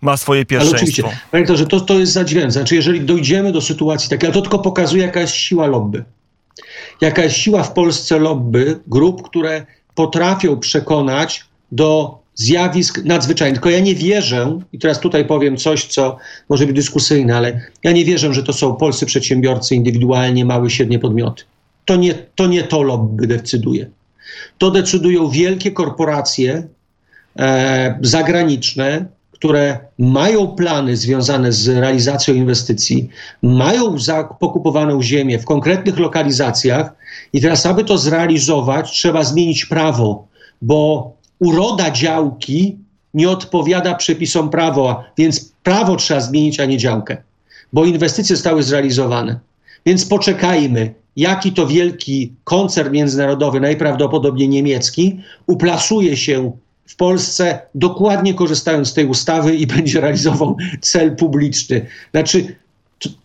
Ma 0.00 0.16
swoje 0.16 0.46
pierwszeństwo. 0.46 0.76
Ale 0.76 0.82
oczywiście, 0.82 1.26
panie 1.30 1.56
że 1.56 1.66
to, 1.66 1.80
to 1.80 1.98
jest 1.98 2.12
zadziwiające. 2.12 2.52
Znaczy, 2.52 2.74
jeżeli 2.74 3.00
dojdziemy 3.00 3.52
do 3.52 3.60
sytuacji 3.60 4.10
takiej, 4.10 4.26
ale 4.26 4.34
to 4.34 4.40
tylko 4.40 4.58
pokazuje, 4.58 5.02
jaka 5.02 5.21
jest 5.21 5.34
siła 5.34 5.66
lobby. 5.66 6.04
Jaka 7.00 7.23
jest 7.23 7.36
siła 7.36 7.62
w 7.62 7.73
Polsce 7.73 8.18
lobby 8.18 8.80
grup, 8.86 9.23
które 9.23 9.66
potrafią 9.95 10.58
przekonać 10.58 11.45
do 11.73 12.20
zjawisk 12.34 13.04
nadzwyczajnych. 13.04 13.56
Tylko 13.56 13.71
ja 13.71 13.80
nie 13.80 13.95
wierzę, 13.95 14.58
i 14.73 14.78
teraz 14.78 15.00
tutaj 15.00 15.25
powiem 15.25 15.56
coś, 15.56 15.84
co 15.84 16.16
może 16.49 16.66
być 16.66 16.76
dyskusyjne, 16.76 17.36
ale 17.36 17.60
ja 17.84 17.93
nie 17.93 18.04
wierzę, 18.04 18.34
że 18.34 18.43
to 18.43 18.52
są 18.52 18.75
polscy 18.75 19.06
przedsiębiorcy 19.06 19.75
indywidualnie, 19.75 20.45
małe, 20.45 20.71
średnie 20.71 20.99
podmioty. 20.99 21.45
To 21.84 21.97
nie 21.97 22.14
to, 22.14 22.47
nie 22.47 22.62
to 22.62 22.82
lobby 22.82 23.26
decyduje. 23.26 23.90
To 24.58 24.71
decydują 24.71 25.28
wielkie 25.28 25.71
korporacje 25.71 26.62
e, 27.38 27.99
zagraniczne, 28.00 29.06
które 29.32 29.78
mają 29.99 30.47
plany 30.49 30.97
związane 30.97 31.52
z 31.52 31.69
realizacją 31.69 32.34
inwestycji, 32.34 33.08
mają 33.43 33.97
pokupowaną 34.40 35.02
ziemię 35.02 35.38
w 35.38 35.45
konkretnych 35.45 35.99
lokalizacjach 35.99 36.93
i 37.32 37.40
teraz, 37.40 37.66
aby 37.66 37.84
to 37.84 37.99
zrealizować, 37.99 38.90
trzeba 38.90 39.25
zmienić 39.25 39.64
prawo, 39.64 40.28
bo 40.62 41.12
uroda 41.40 41.90
działki 41.90 42.78
nie 43.14 43.30
odpowiada 43.30 43.94
przepisom 43.94 44.50
prawa, 44.50 45.04
więc 45.18 45.52
prawo 45.62 45.96
trzeba 45.96 46.20
zmienić, 46.20 46.60
a 46.60 46.64
nie 46.64 46.78
działkę, 46.78 47.16
bo 47.72 47.84
inwestycje 47.84 48.36
zostały 48.36 48.62
zrealizowane. 48.62 49.40
Więc 49.86 50.04
poczekajmy, 50.04 50.94
jaki 51.16 51.52
to 51.52 51.66
wielki 51.66 52.32
koncern 52.44 52.92
międzynarodowy, 52.92 53.60
najprawdopodobniej 53.60 54.48
niemiecki, 54.48 55.20
uplasuje 55.46 56.16
się 56.16 56.52
w 56.86 56.96
Polsce, 56.96 57.60
dokładnie 57.74 58.34
korzystając 58.34 58.88
z 58.88 58.94
tej 58.94 59.06
ustawy 59.06 59.56
i 59.56 59.66
będzie 59.76 60.00
realizował 60.00 60.56
cel 60.80 61.16
publiczny. 61.16 61.86
Znaczy, 62.10 62.56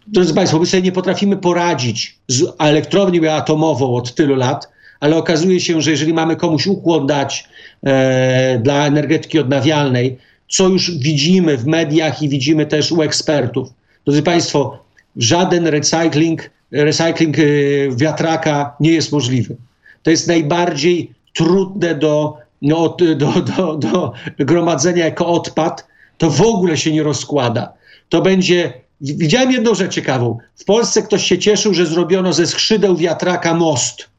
drodzy 0.08 0.34
Państwo, 0.34 0.60
my 0.60 0.66
sobie 0.66 0.84
nie 0.84 0.92
potrafimy 0.92 1.38
poradzić 1.38 2.20
z 2.28 2.44
elektrownią 2.60 3.32
atomową 3.32 3.96
od 3.96 4.16
tylu 4.16 4.36
lat, 4.36 4.75
ale 5.06 5.16
okazuje 5.16 5.60
się, 5.60 5.82
że 5.82 5.92
jeżeli 5.92 6.14
mamy 6.14 6.36
komuś 6.36 6.68
ukłon 6.68 7.08
dać 7.08 7.50
e, 7.84 8.60
dla 8.64 8.88
energetyki 8.88 9.40
odnawialnej, 9.40 10.18
co 10.50 10.68
już 10.68 10.98
widzimy 10.98 11.58
w 11.58 11.66
mediach 11.66 12.22
i 12.22 12.30
widzimy 12.30 12.66
też 12.66 12.92
u 12.92 13.02
ekspertów. 13.02 13.70
Drodzy 14.06 14.24
Państwo, 14.24 14.80
żaden 15.18 15.68
recykling, 15.68 16.50
e, 16.72 17.96
wiatraka 17.96 18.76
nie 18.80 18.92
jest 18.92 19.12
możliwy. 19.12 19.56
To 20.04 20.12
jest 20.12 20.28
najbardziej 20.28 21.12
trudne 21.34 21.96
do, 21.96 22.38
no, 22.62 22.98
do, 23.16 23.42
do, 23.42 23.76
do 23.76 24.14
gromadzenia 24.40 25.06
jako 25.06 25.28
odpad. 25.28 25.88
To 26.18 26.30
w 26.30 26.42
ogóle 26.42 26.78
się 26.78 26.92
nie 26.92 27.04
rozkłada. 27.04 27.74
To 28.10 28.22
będzie 28.22 28.74
Widziałem 29.02 29.52
jedną 29.52 29.76
rzecz 29.76 29.94
ciekawą. 29.94 30.38
W 30.56 30.66
Polsce 30.66 31.02
ktoś 31.02 31.24
się 31.24 31.38
cieszył, 31.38 31.74
że 31.74 31.86
zrobiono 31.86 32.34
ze 32.34 32.48
skrzydeł 32.48 32.96
wiatraka 32.96 33.54
most 33.54 34.15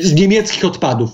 z 0.00 0.14
niemieckich 0.14 0.64
odpadów. 0.64 1.10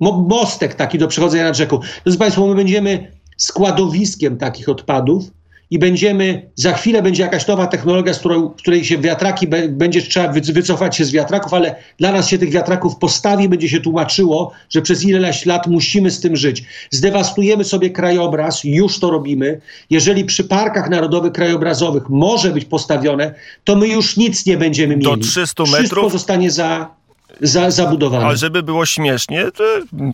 Mostek 0.00 0.74
taki 0.74 0.98
do 0.98 1.08
przechodzenia 1.08 1.44
nad 1.44 1.56
rzeką. 1.56 1.78
Drodzy 2.04 2.18
Państwo, 2.18 2.46
my 2.46 2.54
będziemy 2.54 3.12
składowiskiem 3.36 4.36
takich 4.36 4.68
odpadów 4.68 5.24
i 5.70 5.78
będziemy, 5.78 6.50
za 6.54 6.72
chwilę 6.72 7.02
będzie 7.02 7.22
jakaś 7.22 7.46
nowa 7.46 7.66
technologia, 7.66 8.14
z 8.14 8.18
którą, 8.18 8.50
której 8.50 8.84
się 8.84 8.98
wiatraki, 8.98 9.46
będzie 9.68 10.02
trzeba 10.02 10.32
wycofać 10.32 10.96
się 10.96 11.04
z 11.04 11.12
wiatraków, 11.12 11.54
ale 11.54 11.76
dla 11.98 12.12
nas 12.12 12.28
się 12.28 12.38
tych 12.38 12.50
wiatraków 12.50 12.96
postawi, 12.96 13.48
będzie 13.48 13.68
się 13.68 13.80
tłumaczyło, 13.80 14.52
że 14.70 14.82
przez 14.82 15.04
ileś 15.04 15.46
lat 15.46 15.66
musimy 15.66 16.10
z 16.10 16.20
tym 16.20 16.36
żyć. 16.36 16.64
Zdewastujemy 16.90 17.64
sobie 17.64 17.90
krajobraz, 17.90 18.60
już 18.64 19.00
to 19.00 19.10
robimy. 19.10 19.60
Jeżeli 19.90 20.24
przy 20.24 20.44
parkach 20.44 20.90
narodowych, 20.90 21.32
krajobrazowych 21.32 22.08
może 22.08 22.50
być 22.50 22.64
postawione, 22.64 23.34
to 23.64 23.76
my 23.76 23.88
już 23.88 24.16
nic 24.16 24.46
nie 24.46 24.56
będziemy 24.56 24.96
mieli. 24.96 25.10
Do 25.10 25.16
300 25.16 25.62
metrów? 25.62 25.78
Wszystko 25.78 26.10
zostanie 26.10 26.50
za 26.50 26.94
za, 27.40 27.70
zabudowane. 27.70 28.26
A 28.26 28.36
żeby 28.36 28.62
było 28.62 28.86
śmiesznie, 28.86 29.50
to 29.52 29.64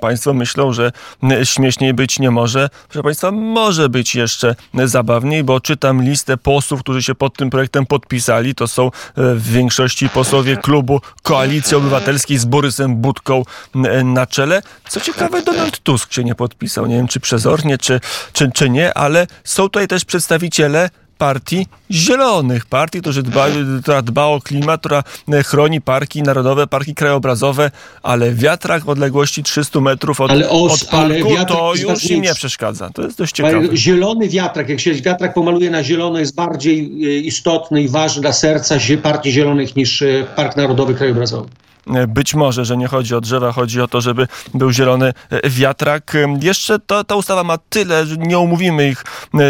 Państwo 0.00 0.34
myślą, 0.34 0.72
że 0.72 0.92
śmieszniej 1.44 1.94
być 1.94 2.18
nie 2.18 2.30
może. 2.30 2.68
Proszę 2.88 3.02
Państwa, 3.02 3.30
może 3.30 3.88
być 3.88 4.14
jeszcze 4.14 4.54
zabawniej, 4.84 5.44
bo 5.44 5.60
czytam 5.60 6.02
listę 6.02 6.36
posłów, 6.36 6.80
którzy 6.80 7.02
się 7.02 7.14
pod 7.14 7.36
tym 7.36 7.50
projektem 7.50 7.86
podpisali. 7.86 8.54
To 8.54 8.68
są 8.68 8.86
e, 8.86 8.90
w 9.14 9.42
większości 9.42 10.08
posłowie 10.08 10.56
klubu 10.56 11.00
Koalicji 11.22 11.76
Obywatelskiej 11.76 12.38
z 12.38 12.44
Borysem 12.44 12.96
Budką 12.96 13.42
na 14.04 14.26
czele. 14.26 14.62
Co 14.88 15.00
ciekawe, 15.00 15.42
Donald 15.42 15.78
Tusk 15.78 16.12
się 16.12 16.24
nie 16.24 16.34
podpisał. 16.34 16.86
Nie 16.86 16.96
wiem, 16.96 17.08
czy 17.08 17.20
przezornie, 17.20 17.78
czy, 17.78 18.00
czy, 18.32 18.50
czy 18.54 18.70
nie, 18.70 18.94
ale 18.94 19.26
są 19.44 19.62
tutaj 19.62 19.88
też 19.88 20.04
przedstawiciele 20.04 20.90
partii 21.20 21.66
zielonych, 21.90 22.66
partii, 22.66 23.00
która 23.00 23.22
dba, 23.22 23.46
która 23.82 24.02
dba 24.02 24.24
o 24.24 24.40
klimat, 24.40 24.80
która 24.80 25.02
e, 25.32 25.42
chroni 25.42 25.80
parki 25.80 26.22
narodowe, 26.22 26.66
parki 26.66 26.94
krajobrazowe, 26.94 27.70
ale 28.02 28.34
wiatrak 28.34 28.84
w 28.84 28.88
odległości 28.88 29.42
300 29.42 29.80
metrów 29.80 30.20
od, 30.20 30.30
os, 30.48 30.82
od 30.82 30.88
parku 30.88 31.36
to 31.48 31.72
już 31.74 32.10
im 32.10 32.22
nie 32.22 32.34
przeszkadza. 32.34 32.90
To 32.90 33.02
jest 33.02 33.18
dość 33.18 33.34
ciekawe. 33.34 33.76
Zielony 33.76 34.28
wiatrak, 34.28 34.68
jak 34.68 34.80
się 34.80 34.94
wiatrak 34.94 35.34
pomaluje 35.34 35.70
na 35.70 35.84
zielono, 35.84 36.18
jest 36.18 36.34
bardziej 36.34 36.78
e, 36.78 37.18
istotny 37.18 37.82
i 37.82 37.88
ważny 37.88 38.22
dla 38.22 38.32
serca 38.32 38.76
partii 39.02 39.32
zielonych 39.32 39.76
niż 39.76 40.02
e, 40.02 40.26
Park 40.36 40.56
Narodowy 40.56 40.94
Krajobrazowy. 40.94 41.48
Być 42.08 42.34
może, 42.34 42.64
że 42.64 42.76
nie 42.76 42.88
chodzi 42.88 43.14
o 43.14 43.20
drzewa, 43.20 43.52
chodzi 43.52 43.80
o 43.80 43.88
to, 43.88 44.00
żeby 44.00 44.28
był 44.54 44.72
zielony 44.72 45.12
wiatrak. 45.44 46.16
Jeszcze 46.40 46.78
ta, 46.78 47.04
ta 47.04 47.14
ustawa 47.14 47.44
ma 47.44 47.58
tyle, 47.58 48.06
że 48.06 48.16
nie 48.16 48.38
omówimy 48.38 48.88
ich 48.88 49.04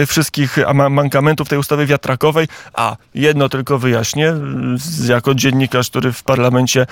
wszystkich 0.06 0.58
mankamentów 0.90 1.48
tej 1.48 1.58
ustawy 1.58 1.86
wiatrakowej, 1.86 2.48
a 2.74 2.96
jedno 3.14 3.48
tylko 3.48 3.78
wyjaśnię, 3.78 4.34
jako 5.08 5.34
dziennikarz, 5.34 5.90
który 5.90 6.12
w 6.12 6.22
parlamencie 6.22 6.86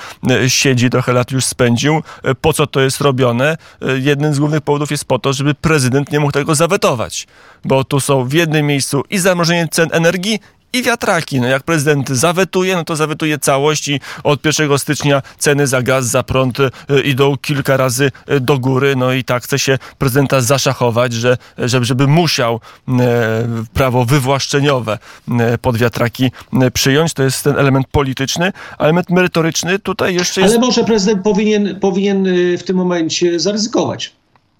siedzi, 0.48 0.90
trochę 0.90 1.12
lat 1.12 1.30
już 1.30 1.44
spędził, 1.44 2.02
po 2.40 2.52
co 2.52 2.66
to 2.66 2.80
jest 2.80 3.00
robione? 3.00 3.56
Jednym 3.98 4.34
z 4.34 4.38
głównych 4.38 4.60
powodów 4.60 4.90
jest 4.90 5.04
po 5.04 5.18
to, 5.18 5.32
żeby 5.32 5.54
prezydent 5.54 6.12
nie 6.12 6.20
mógł 6.20 6.32
tego 6.32 6.54
zawetować, 6.54 7.26
bo 7.64 7.84
tu 7.84 8.00
są 8.00 8.24
w 8.24 8.32
jednym 8.32 8.66
miejscu 8.66 9.02
i 9.10 9.18
zamrożenie 9.18 9.68
cen 9.70 9.88
energii, 9.92 10.40
i 10.72 10.82
wiatraki. 10.82 11.40
No 11.40 11.46
jak 11.46 11.62
prezydent 11.62 12.08
zawetuje, 12.08 12.76
no 12.76 12.84
to 12.84 12.96
zawetuje 12.96 13.38
całość 13.38 13.88
i 13.88 14.00
od 14.24 14.46
1 14.46 14.78
stycznia 14.78 15.22
ceny 15.38 15.66
za 15.66 15.82
gaz, 15.82 16.06
za 16.06 16.22
prąd 16.22 16.60
y, 16.60 16.70
idą 17.04 17.36
kilka 17.36 17.76
razy 17.76 18.10
y, 18.30 18.40
do 18.40 18.58
góry. 18.58 18.96
No 18.96 19.12
i 19.12 19.24
tak 19.24 19.44
chce 19.44 19.58
się 19.58 19.78
prezydenta 19.98 20.40
zaszachować, 20.40 21.12
że, 21.12 21.36
żeby, 21.58 22.06
musiał 22.06 22.60
e, 22.88 23.46
prawo 23.72 24.04
wywłaszczeniowe 24.04 24.98
pod 25.62 25.76
wiatraki 25.76 26.30
przyjąć. 26.72 27.14
To 27.14 27.22
jest 27.22 27.44
ten 27.44 27.58
element 27.58 27.86
polityczny. 27.92 28.52
Element 28.78 29.10
merytoryczny 29.10 29.78
tutaj 29.78 30.14
jeszcze 30.14 30.40
jest... 30.40 30.54
Ale 30.54 30.60
może 30.60 30.84
prezydent 30.84 31.22
powinien, 31.22 31.80
powinien 31.80 32.26
y, 32.26 32.58
w 32.58 32.62
tym 32.62 32.76
momencie 32.76 33.40
zaryzykować 33.40 34.17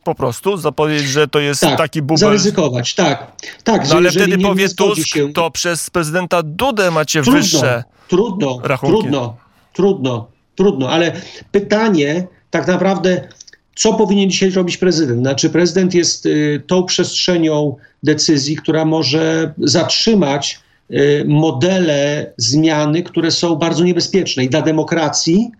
po 0.09 0.15
prostu 0.15 0.57
zapowiedzieć, 0.57 1.09
że 1.09 1.29
to 1.29 1.41
jest 1.41 1.61
tak, 1.61 1.79
taki 1.79 2.03
bubel. 2.03 2.19
zaryzykować, 2.19 2.95
tak. 2.95 3.33
tak 3.65 3.89
no 3.89 3.97
ale 3.97 4.11
wtedy 4.11 4.39
powie 4.39 4.69
Tusk, 4.69 5.07
się... 5.07 5.33
to 5.33 5.51
przez 5.51 5.91
prezydenta 5.91 6.43
Dudę 6.43 6.91
macie 6.91 7.23
trudno, 7.23 7.41
wyższe 7.41 7.85
Trudno, 8.09 8.61
rachunki. 8.63 9.01
trudno, 9.01 9.37
trudno, 9.73 10.29
trudno, 10.55 10.91
ale 10.91 11.13
pytanie 11.53 12.27
tak 12.51 12.67
naprawdę, 12.67 13.29
co 13.77 13.95
powinien 13.95 14.31
dzisiaj 14.31 14.51
robić 14.51 14.77
prezydent? 14.77 15.21
Znaczy 15.21 15.51
prezydent 15.51 15.95
jest 15.95 16.27
y, 16.27 16.63
tą 16.67 16.85
przestrzenią 16.85 17.77
decyzji, 18.03 18.57
która 18.57 18.85
może 18.85 19.55
zatrzymać 19.59 20.61
y, 20.91 21.25
modele 21.29 22.33
zmiany, 22.37 23.03
które 23.03 23.31
są 23.31 23.57
bardzo 23.57 23.85
niebezpieczne 23.85 24.45
i 24.45 24.49
dla 24.49 24.63
demokracji, 24.63 25.51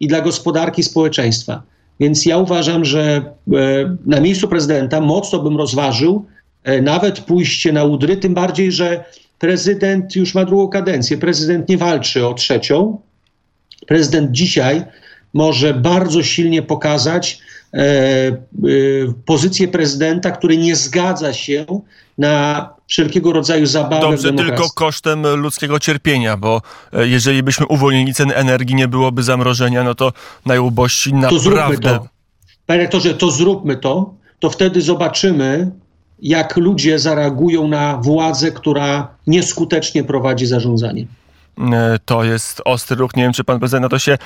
i 0.00 0.08
dla 0.08 0.20
gospodarki 0.20 0.82
społeczeństwa. 0.82 1.62
Więc 2.00 2.26
ja 2.26 2.38
uważam, 2.38 2.84
że 2.84 3.32
e, 3.52 3.96
na 4.06 4.20
miejscu 4.20 4.48
prezydenta 4.48 5.00
mocno 5.00 5.38
bym 5.38 5.56
rozważył 5.56 6.26
e, 6.62 6.82
nawet 6.82 7.20
pójście 7.20 7.72
na 7.72 7.84
udry, 7.84 8.16
tym 8.16 8.34
bardziej, 8.34 8.72
że 8.72 9.04
prezydent 9.38 10.16
już 10.16 10.34
ma 10.34 10.44
drugą 10.44 10.68
kadencję. 10.68 11.18
Prezydent 11.18 11.68
nie 11.68 11.78
walczy 11.78 12.26
o 12.26 12.34
trzecią. 12.34 13.00
Prezydent 13.86 14.30
dzisiaj 14.30 14.84
może 15.34 15.74
bardzo 15.74 16.22
silnie 16.22 16.62
pokazać 16.62 17.38
e, 17.74 17.80
pozycję 19.26 19.68
prezydenta, 19.68 20.30
który 20.30 20.56
nie 20.56 20.76
zgadza 20.76 21.32
się 21.32 21.66
na 22.18 22.70
wszelkiego 22.90 23.32
rodzaju 23.32 23.66
zabawy. 23.66 24.02
Dobrze, 24.02 24.32
tylko 24.32 24.70
kosztem 24.74 25.26
ludzkiego 25.26 25.78
cierpienia, 25.78 26.36
bo 26.36 26.62
e, 26.92 27.06
jeżeli 27.08 27.42
byśmy 27.42 27.66
uwolnili 27.66 28.14
ceny 28.14 28.34
energii, 28.34 28.74
nie 28.74 28.88
byłoby 28.88 29.22
zamrożenia, 29.22 29.84
no 29.84 29.94
to 29.94 30.12
najubożsi 30.46 31.14
naprawdę... 31.14 31.38
To 31.38 31.50
zróbmy 31.50 31.78
to. 31.78 32.06
Panie 32.66 32.80
rektorze, 32.80 33.14
to 33.14 33.30
zróbmy 33.30 33.76
to, 33.76 34.14
to 34.40 34.50
wtedy 34.50 34.82
zobaczymy, 34.82 35.70
jak 36.22 36.56
ludzie 36.56 36.98
zareagują 36.98 37.68
na 37.68 37.96
władzę, 37.96 38.52
która 38.52 39.08
nieskutecznie 39.26 40.04
prowadzi 40.04 40.46
zarządzanie. 40.46 41.06
E, 41.72 41.98
to 42.04 42.24
jest 42.24 42.62
ostry 42.64 42.96
ruch. 42.96 43.16
Nie 43.16 43.22
wiem, 43.22 43.32
czy 43.32 43.44
pan 43.44 43.58
prezydent 43.58 43.82
na 43.82 43.88
to 43.88 43.98
się 43.98 44.18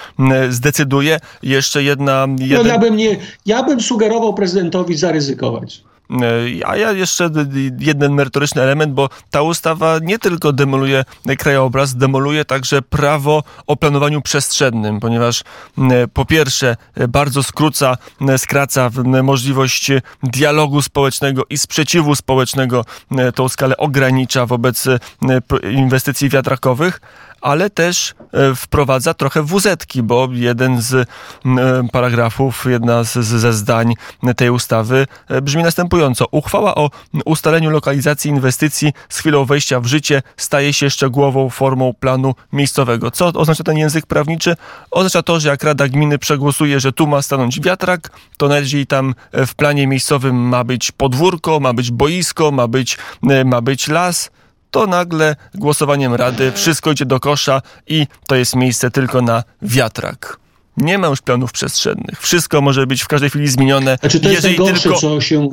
zdecyduje. 0.51 1.19
Jeszcze 1.43 1.83
jedna... 1.83 2.27
Jeden... 2.39 2.67
No, 2.67 2.73
ja, 2.73 2.79
bym 2.79 2.97
nie, 2.97 3.17
ja 3.47 3.63
bym 3.63 3.81
sugerował 3.81 4.35
prezydentowi 4.35 4.97
zaryzykować. 4.97 5.83
E, 6.11 6.67
a 6.67 6.77
ja 6.77 6.93
jeszcze 6.93 7.31
jeden 7.79 8.13
merytoryczny 8.13 8.63
element, 8.63 8.93
bo 8.93 9.09
ta 9.31 9.43
ustawa 9.43 9.99
nie 10.03 10.19
tylko 10.19 10.53
demoluje 10.53 11.05
krajobraz, 11.39 11.97
demoluje 11.97 12.45
także 12.45 12.83
prawo 12.83 13.43
o 13.67 13.77
planowaniu 13.77 14.23
przestrzennym, 14.23 15.01
ponieważ 15.01 15.45
po 16.13 16.25
pierwsze 16.25 16.77
bardzo 17.09 17.43
skróca, 17.43 17.97
skraca 18.37 18.91
możliwość 19.23 19.91
dialogu 20.23 20.83
społecznego 20.83 21.43
i 21.51 21.59
sprzeciwu 21.59 22.15
społecznego, 22.15 22.85
tą 23.35 23.49
skalę 23.49 23.77
ogranicza 23.77 24.47
wobec 24.47 24.85
inwestycji 25.71 26.29
wiatrakowych, 26.29 27.01
ale 27.45 27.71
też 27.71 28.15
e, 28.33 28.55
wprowadza 28.55 29.15
trochę 29.15 29.43
wuzetki, 29.43 30.03
bo 30.03 30.29
jeden 30.33 30.83
z 30.83 30.95
e, 30.95 31.07
paragrafów, 31.93 32.65
jedna 32.67 33.05
z, 33.05 33.13
ze 33.13 33.53
zdań 33.53 33.95
tej 34.37 34.51
ustawy 34.51 35.07
e, 35.29 35.43
brzmi 35.43 35.63
następująco. 35.63 36.27
Uchwała 36.31 36.75
o 36.75 36.91
ustaleniu 37.25 37.71
lokalizacji 37.71 38.31
inwestycji 38.31 38.93
z 39.09 39.19
chwilą 39.19 39.45
wejścia 39.45 39.81
w 39.81 39.87
życie 39.87 40.23
staje 40.37 40.73
się 40.73 40.91
szczegółową 40.91 41.51
formą 41.51 41.93
planu 42.01 42.35
miejscowego. 42.53 43.11
Co 43.11 43.27
oznacza 43.27 43.65
ten 43.65 43.77
język 43.77 44.07
prawniczy? 44.07 44.57
Oznacza 44.91 45.23
to, 45.23 45.41
że 45.41 45.49
jak 45.49 45.65
Rada 45.65 45.89
Gminy 45.89 46.19
przegłosuje, 46.19 46.81
że 46.81 46.93
tu 46.93 47.07
ma 47.07 47.23
stanąć 47.23 47.61
wiatrak, 47.61 48.11
to 48.37 48.49
najlepiej 48.49 48.87
tam 48.87 49.15
w 49.33 49.55
planie 49.55 49.87
miejscowym 49.87 50.37
ma 50.37 50.65
być 50.65 50.93
podwórko, 50.93 51.61
ma 51.61 51.73
być 51.73 51.91
boisko, 51.91 52.51
ma 52.51 52.69
być, 52.69 52.99
ma 53.45 53.61
być 53.61 53.89
las, 53.89 54.31
to 54.75 54.87
nagle 54.87 55.37
głosowaniem 55.55 56.15
Rady 56.15 56.53
wszystko 56.53 56.93
idzie 56.93 57.07
do 57.07 57.21
kosza 57.21 57.63
i 57.87 58.07
to 58.27 58.35
jest 58.35 58.57
miejsce 58.57 58.91
tylko 58.91 59.23
na 59.23 59.43
wiatrak. 59.63 60.37
Nie 60.77 60.99
ma 60.99 61.07
już 61.07 61.23
planów 61.23 61.53
przestrzennych. 61.53 62.21
Wszystko 62.21 62.61
może 62.61 62.87
być 62.87 63.03
w 63.03 63.09
każdej 63.09 63.31
chwili 63.31 63.49
zmienione. 63.49 63.99
Znaczy 64.01 64.21
to 64.21 64.29
jest 64.29 64.45
jeżeli 64.45 64.73
tylko... 64.73 64.99
co 64.99 65.21
się 65.21 65.49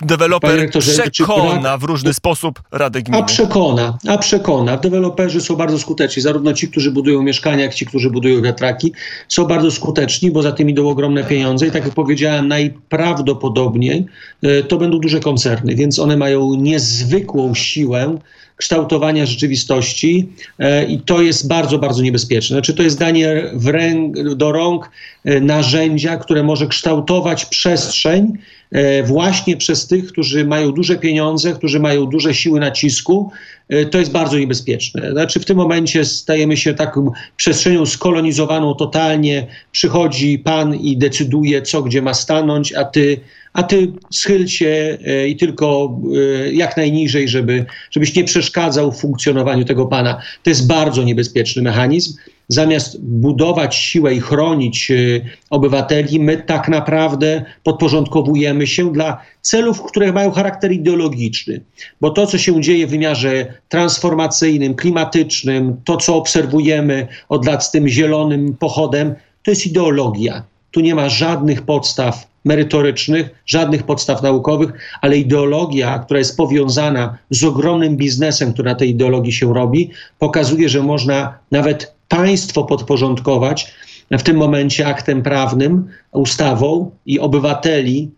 deweloper 0.00 0.70
przekona 1.10 1.78
w 1.78 1.82
różny 1.82 2.14
sposób 2.14 2.62
Radę 2.72 3.02
Gminy. 3.02 3.22
A 3.22 3.22
przekona, 3.22 3.98
a 4.08 4.18
przekona. 4.18 4.76
Deweloperzy 4.76 5.40
są 5.40 5.56
bardzo 5.56 5.78
skuteczni. 5.78 6.22
Zarówno 6.22 6.52
ci, 6.52 6.68
którzy 6.68 6.90
budują 6.90 7.22
mieszkania, 7.22 7.62
jak 7.62 7.74
ci, 7.74 7.86
którzy 7.86 8.10
budują 8.10 8.42
wiatraki, 8.42 8.92
są 9.28 9.44
bardzo 9.44 9.70
skuteczni, 9.70 10.30
bo 10.30 10.42
za 10.42 10.52
tym 10.52 10.70
idą 10.70 10.88
ogromne 10.88 11.24
pieniądze 11.24 11.66
i 11.66 11.70
tak 11.70 11.84
jak 11.84 11.94
powiedziałem, 11.94 12.48
najprawdopodobniej 12.48 14.06
e, 14.42 14.62
to 14.62 14.76
będą 14.76 14.98
duże 14.98 15.20
koncerny, 15.20 15.74
więc 15.74 15.98
one 15.98 16.16
mają 16.16 16.54
niezwykłą 16.54 17.54
siłę 17.54 18.18
kształtowania 18.62 19.26
rzeczywistości 19.26 20.28
e, 20.58 20.84
i 20.84 20.98
to 20.98 21.22
jest 21.22 21.48
bardzo, 21.48 21.78
bardzo 21.78 22.02
niebezpieczne. 22.02 22.54
Znaczy 22.54 22.74
to 22.74 22.82
jest 22.82 22.98
danie 22.98 23.50
do 24.36 24.52
rąk 24.52 24.90
e, 25.24 25.40
narzędzia, 25.40 26.16
które 26.16 26.42
może 26.42 26.66
kształtować 26.66 27.44
przestrzeń 27.44 28.38
e, 28.72 29.02
właśnie 29.02 29.56
przez 29.56 29.86
tych, 29.86 30.06
którzy 30.06 30.44
mają 30.44 30.72
duże 30.72 30.96
pieniądze, 30.96 31.52
którzy 31.52 31.80
mają 31.80 32.06
duże 32.06 32.34
siły 32.34 32.60
nacisku. 32.60 33.30
To 33.90 33.98
jest 33.98 34.12
bardzo 34.12 34.38
niebezpieczne. 34.38 35.12
Znaczy 35.12 35.40
w 35.40 35.44
tym 35.44 35.56
momencie 35.56 36.04
stajemy 36.04 36.56
się 36.56 36.74
taką 36.74 37.10
przestrzenią 37.36 37.86
skolonizowaną 37.86 38.74
totalnie. 38.74 39.46
Przychodzi 39.72 40.38
pan 40.38 40.74
i 40.74 40.96
decyduje, 40.96 41.62
co 41.62 41.82
gdzie 41.82 42.02
ma 42.02 42.14
stanąć, 42.14 42.72
a 42.72 42.84
ty 42.84 43.20
a 43.52 43.62
ty 43.62 43.92
schyl 44.10 44.46
się 44.46 44.98
e, 45.06 45.28
i 45.28 45.36
tylko 45.36 45.98
e, 46.46 46.52
jak 46.52 46.76
najniżej, 46.76 47.28
żeby, 47.28 47.64
żebyś 47.90 48.14
nie 48.14 48.24
przeszkadzał 48.24 48.92
w 48.92 49.00
funkcjonowaniu 49.00 49.64
tego 49.64 49.86
pana. 49.86 50.22
To 50.42 50.50
jest 50.50 50.66
bardzo 50.66 51.02
niebezpieczny 51.02 51.62
mechanizm. 51.62 52.14
Zamiast 52.48 53.00
budować 53.00 53.74
siłę 53.74 54.14
i 54.14 54.20
chronić 54.20 54.90
e, 54.90 54.94
obywateli, 55.50 56.20
my 56.20 56.36
tak 56.36 56.68
naprawdę 56.68 57.44
podporządkowujemy 57.62 58.66
się 58.66 58.92
dla 58.92 59.22
celów, 59.42 59.82
które 59.82 60.12
mają 60.12 60.30
charakter 60.30 60.72
ideologiczny. 60.72 61.60
Bo 62.00 62.10
to, 62.10 62.26
co 62.26 62.38
się 62.38 62.60
dzieje 62.60 62.86
w 62.86 62.90
wymiarze 62.90 63.54
transformacyjnym, 63.68 64.74
klimatycznym, 64.74 65.76
to, 65.84 65.96
co 65.96 66.16
obserwujemy 66.16 67.08
od 67.28 67.46
lat 67.46 67.64
z 67.64 67.70
tym 67.70 67.88
zielonym 67.88 68.56
pochodem, 68.56 69.14
to 69.42 69.50
jest 69.50 69.66
ideologia. 69.66 70.42
Tu 70.70 70.80
nie 70.80 70.94
ma 70.94 71.08
żadnych 71.08 71.62
podstaw 71.62 72.31
merytorycznych, 72.44 73.30
żadnych 73.46 73.82
podstaw 73.82 74.22
naukowych, 74.22 74.72
ale 75.00 75.16
ideologia, 75.16 75.98
która 75.98 76.18
jest 76.18 76.36
powiązana 76.36 77.18
z 77.30 77.44
ogromnym 77.44 77.96
biznesem, 77.96 78.52
który 78.52 78.70
na 78.70 78.74
tej 78.74 78.90
ideologii 78.90 79.32
się 79.32 79.54
robi, 79.54 79.90
pokazuje, 80.18 80.68
że 80.68 80.82
można 80.82 81.38
nawet 81.50 81.94
państwo 82.08 82.64
podporządkować 82.64 83.72
w 84.10 84.22
tym 84.22 84.36
momencie 84.36 84.86
aktem 84.86 85.22
prawnym, 85.22 85.88
ustawą 86.12 86.90
i 87.06 87.20
obywateli 87.20 88.10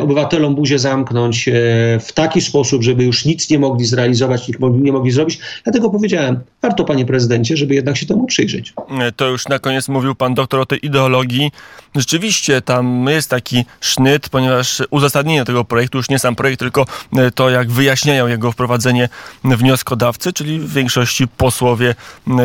obywatelom 0.00 0.54
buzię 0.54 0.78
zamknąć 0.78 1.48
e, 1.48 1.52
w 2.00 2.12
taki 2.14 2.40
sposób, 2.40 2.82
żeby 2.82 3.04
już 3.04 3.24
nic 3.24 3.50
nie 3.50 3.58
mogli 3.58 3.84
zrealizować, 3.84 4.48
nic 4.48 4.56
nie 4.60 4.92
mogli 4.92 5.10
zrobić. 5.10 5.38
Dlatego 5.64 5.90
powiedziałem, 5.90 6.40
warto 6.62 6.84
panie 6.84 7.06
prezydencie, 7.06 7.56
żeby 7.56 7.74
jednak 7.74 7.96
się 7.96 8.06
temu 8.06 8.26
przyjrzeć. 8.26 8.72
To 9.16 9.28
już 9.28 9.48
na 9.48 9.58
koniec 9.58 9.88
mówił 9.88 10.14
pan 10.14 10.34
doktor 10.34 10.60
o 10.60 10.66
tej 10.66 10.86
ideologii. 10.86 11.50
Rzeczywiście 11.94 12.62
tam 12.62 13.06
jest 13.08 13.30
taki 13.30 13.64
sznyt, 13.80 14.28
ponieważ 14.28 14.82
uzasadnienie 14.90 15.44
tego 15.44 15.64
projektu, 15.64 15.98
już 15.98 16.08
nie 16.08 16.18
sam 16.18 16.36
projekt, 16.36 16.58
tylko 16.58 16.86
to, 17.34 17.50
jak 17.50 17.70
wyjaśniają 17.70 18.26
jego 18.26 18.52
wprowadzenie 18.52 19.08
wnioskodawcy, 19.44 20.32
czyli 20.32 20.60
w 20.60 20.72
większości 20.72 21.28
posłowie 21.28 21.94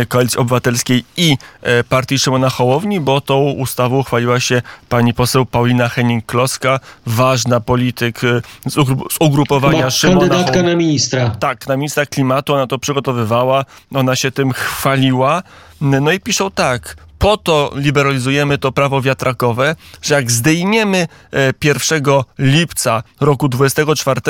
Koalicji 0.08 0.40
Obywatelskiej 0.40 1.04
i 1.18 1.38
e, 1.62 1.84
partii 1.84 2.20
Szymona 2.20 2.50
Hołowni, 2.50 3.00
bo 3.00 3.22
tą 3.22 3.42
ustawą 3.52 3.98
uchwaliła 3.98 4.40
się 4.40 4.62
pani 4.90 5.14
poseł 5.14 5.46
Paulina 5.46 5.88
Henning-Kloska, 5.88 6.80
ważna 7.12 7.60
polityk 7.60 8.24
e, 8.24 8.42
z, 8.70 8.78
ugrupowania 9.20 9.86
Ma, 9.86 9.90
Szymona 9.90 10.20
Kandydatka 10.20 10.64
na 10.64 10.76
ministra. 10.76 11.30
Tak, 11.30 11.68
na 11.68 11.78
ministra 11.78 12.06
klimatu, 12.06 12.54
ona 12.54 12.68
to 12.68 12.80
przygotowywała, 12.80 13.66
ona 13.94 14.16
się 14.16 14.32
tym 14.32 14.52
chwaliła. 14.54 15.44
No 15.82 16.12
i 16.12 16.20
piszą 16.20 16.52
tak, 16.52 16.98
po 17.22 17.38
to 17.38 17.72
liberalizujemy 17.76 18.58
to 18.58 18.72
prawo 18.72 19.02
wiatrakowe, 19.02 19.76
że 20.02 20.16
jak 20.16 20.32
zdejmiemy 20.32 21.08
1 21.64 22.04
e, 22.08 22.24
lipca 22.40 23.04
roku 23.20 23.50
24 23.50 24.22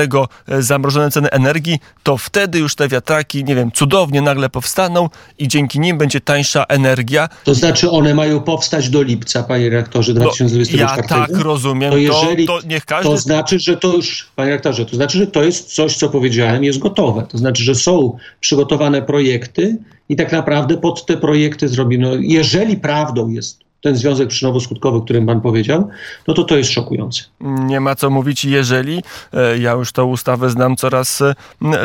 e, 0.47 0.61
zamrożone 0.61 1.11
ceny 1.11 1.29
energii, 1.29 1.79
to 2.03 2.17
wtedy 2.17 2.59
już 2.59 2.75
te 2.75 2.87
wiatraki, 2.87 3.43
nie 3.43 3.55
wiem, 3.55 3.71
cudownie 3.71 4.21
nagle 4.21 4.49
powstaną 4.49 5.09
i 5.39 5.47
dzięki 5.47 5.79
nim 5.79 5.97
będzie 5.97 6.21
tańsza 6.21 6.63
energia. 6.63 7.29
To 7.43 7.55
znaczy 7.55 7.89
one 7.89 8.13
mają 8.13 8.39
powstać 8.39 8.89
do 8.89 9.01
lipca, 9.01 9.43
panie 9.43 9.69
rektorze, 9.69 10.13
2024? 10.13 10.83
No, 10.83 11.17
ja 11.19 11.27
tak 11.27 11.37
rozumiem. 11.37 11.91
To, 11.91 11.97
jeżeli, 11.97 12.45
to, 12.45 12.61
to 12.61 12.67
niech 12.67 12.85
każdy... 12.85 13.09
To 13.09 13.17
znaczy, 13.17 13.59
że 13.59 13.77
to 13.77 13.95
już, 13.95 14.27
panie 14.35 14.51
rektorze, 14.51 14.85
to 14.85 14.95
znaczy, 14.95 15.17
że 15.17 15.27
to 15.27 15.43
jest 15.43 15.73
coś, 15.75 15.97
co 15.97 16.09
powiedziałem, 16.09 16.63
jest 16.63 16.79
gotowe. 16.79 17.25
To 17.29 17.37
znaczy, 17.37 17.63
że 17.63 17.75
są 17.75 18.17
przygotowane 18.39 19.01
projekty 19.01 19.77
i 20.11 20.15
tak 20.15 20.31
naprawdę 20.31 20.77
pod 20.77 21.05
te 21.05 21.17
projekty 21.17 21.67
zrobimy. 21.67 22.09
No, 22.09 22.15
jeżeli 22.19 22.77
prawdą 22.77 23.29
jest 23.29 23.59
ten 23.81 23.95
związek 23.95 24.29
przyczynowo-skutkowy, 24.29 24.95
o 24.95 25.01
którym 25.01 25.25
pan 25.25 25.41
powiedział, 25.41 25.87
no 26.27 26.33
to 26.33 26.43
to 26.43 26.57
jest 26.57 26.71
szokujące. 26.71 27.23
Nie 27.41 27.79
ma 27.79 27.95
co 27.95 28.09
mówić, 28.09 28.45
jeżeli 28.45 29.01
e, 29.33 29.57
ja 29.57 29.71
już 29.71 29.91
tę 29.91 30.03
ustawę 30.03 30.49
znam 30.49 30.75
coraz 30.75 31.21
e, 31.21 31.35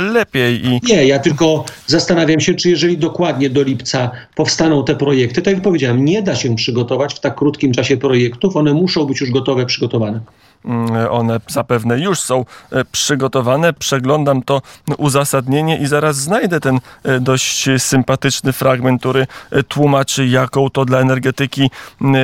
lepiej. 0.01 0.67
I... 0.67 0.81
Nie, 0.83 1.07
ja 1.07 1.19
tylko 1.19 1.65
zastanawiam 1.87 2.41
się, 2.41 2.55
czy 2.55 2.71
jeżeli 2.71 2.99
dokładnie 2.99 3.51
do 3.51 3.63
lipca 3.63 4.11
powstaną 4.35 4.85
te 4.85 4.97
projekty, 4.97 5.43
tak 5.43 5.55
jak 5.55 5.63
powiedziałem, 5.63 6.05
nie 6.05 6.23
da 6.23 6.35
się 6.35 6.57
przygotować 6.57 7.15
w 7.15 7.21
tak 7.21 7.35
krótkim 7.35 7.73
czasie 7.73 7.97
projektów, 7.97 8.57
one 8.57 8.75
muszą 8.75 9.05
być 9.05 9.21
już 9.21 9.31
gotowe, 9.31 9.67
przygotowane. 9.67 10.21
Mm, 10.67 11.07
one 11.11 11.41
zapewne 11.49 11.99
już 11.99 12.21
są 12.21 12.45
e, 12.73 12.85
przygotowane. 12.85 13.73
Przeglądam 13.73 14.43
to 14.43 14.63
uzasadnienie 14.99 15.79
i 15.79 15.87
zaraz 15.87 16.17
znajdę 16.17 16.61
ten 16.61 16.81
e, 17.05 17.21
dość 17.21 17.69
sympatyczny 17.79 18.53
fragment, 18.53 19.01
który 19.01 19.27
e, 19.51 19.63
tłumaczy, 19.63 20.27
jaką 20.27 20.71
to 20.71 20.85
dla 20.85 20.99
energetyki 20.99 21.71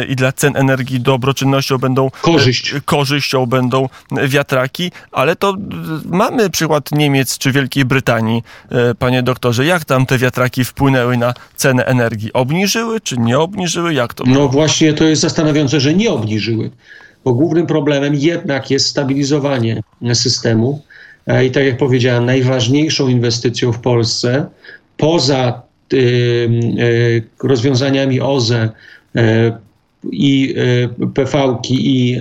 i 0.09 0.17
dla 0.17 0.33
cen 0.33 0.57
energii 0.57 1.01
dobroczynnością 1.01 1.79
będą 1.79 2.11
Korzyść. 2.21 2.75
korzyścią 2.85 3.47
będą 3.47 3.89
wiatraki, 4.27 4.93
ale 5.13 5.37
to 5.37 5.55
mamy 6.05 6.51
przykład 6.51 6.93
Niemiec 6.93 7.39
czy 7.39 7.53
Wielkiej 7.53 7.85
Brytanii, 7.85 8.43
panie 8.99 9.23
doktorze. 9.23 9.65
Jak 9.65 9.85
tam 9.85 10.07
te 10.07 10.19
wiatraki 10.19 10.65
wpłynęły 10.65 11.17
na 11.17 11.35
cenę 11.57 11.87
energii? 11.87 12.33
Obniżyły 12.33 13.01
czy 13.01 13.19
nie 13.19 13.39
obniżyły? 13.39 13.95
Jak 13.95 14.15
to? 14.15 14.25
No 14.27 14.49
właśnie 14.49 14.93
to 14.93 15.05
jest 15.05 15.23
zastanawiające, 15.23 15.81
że 15.81 15.95
nie 15.95 16.11
obniżyły 16.11 16.71
bo 17.25 17.35
głównym 17.35 17.67
problemem 17.67 18.15
jednak 18.15 18.71
jest 18.71 18.87
stabilizowanie 18.87 19.83
systemu. 20.15 20.83
E, 21.27 21.45
I 21.45 21.51
tak 21.51 21.65
jak 21.65 21.77
powiedziałem, 21.77 22.27
najważniejszą 22.27 23.09
inwestycją 23.09 23.73
w 23.73 23.79
Polsce 23.79 24.47
poza 24.97 25.63
y, 25.93 27.23
rozwiązaniami 27.43 28.21
OZE 28.21 28.69
i 30.13 30.55
PV-ki 31.15 31.75
i, 31.75 32.19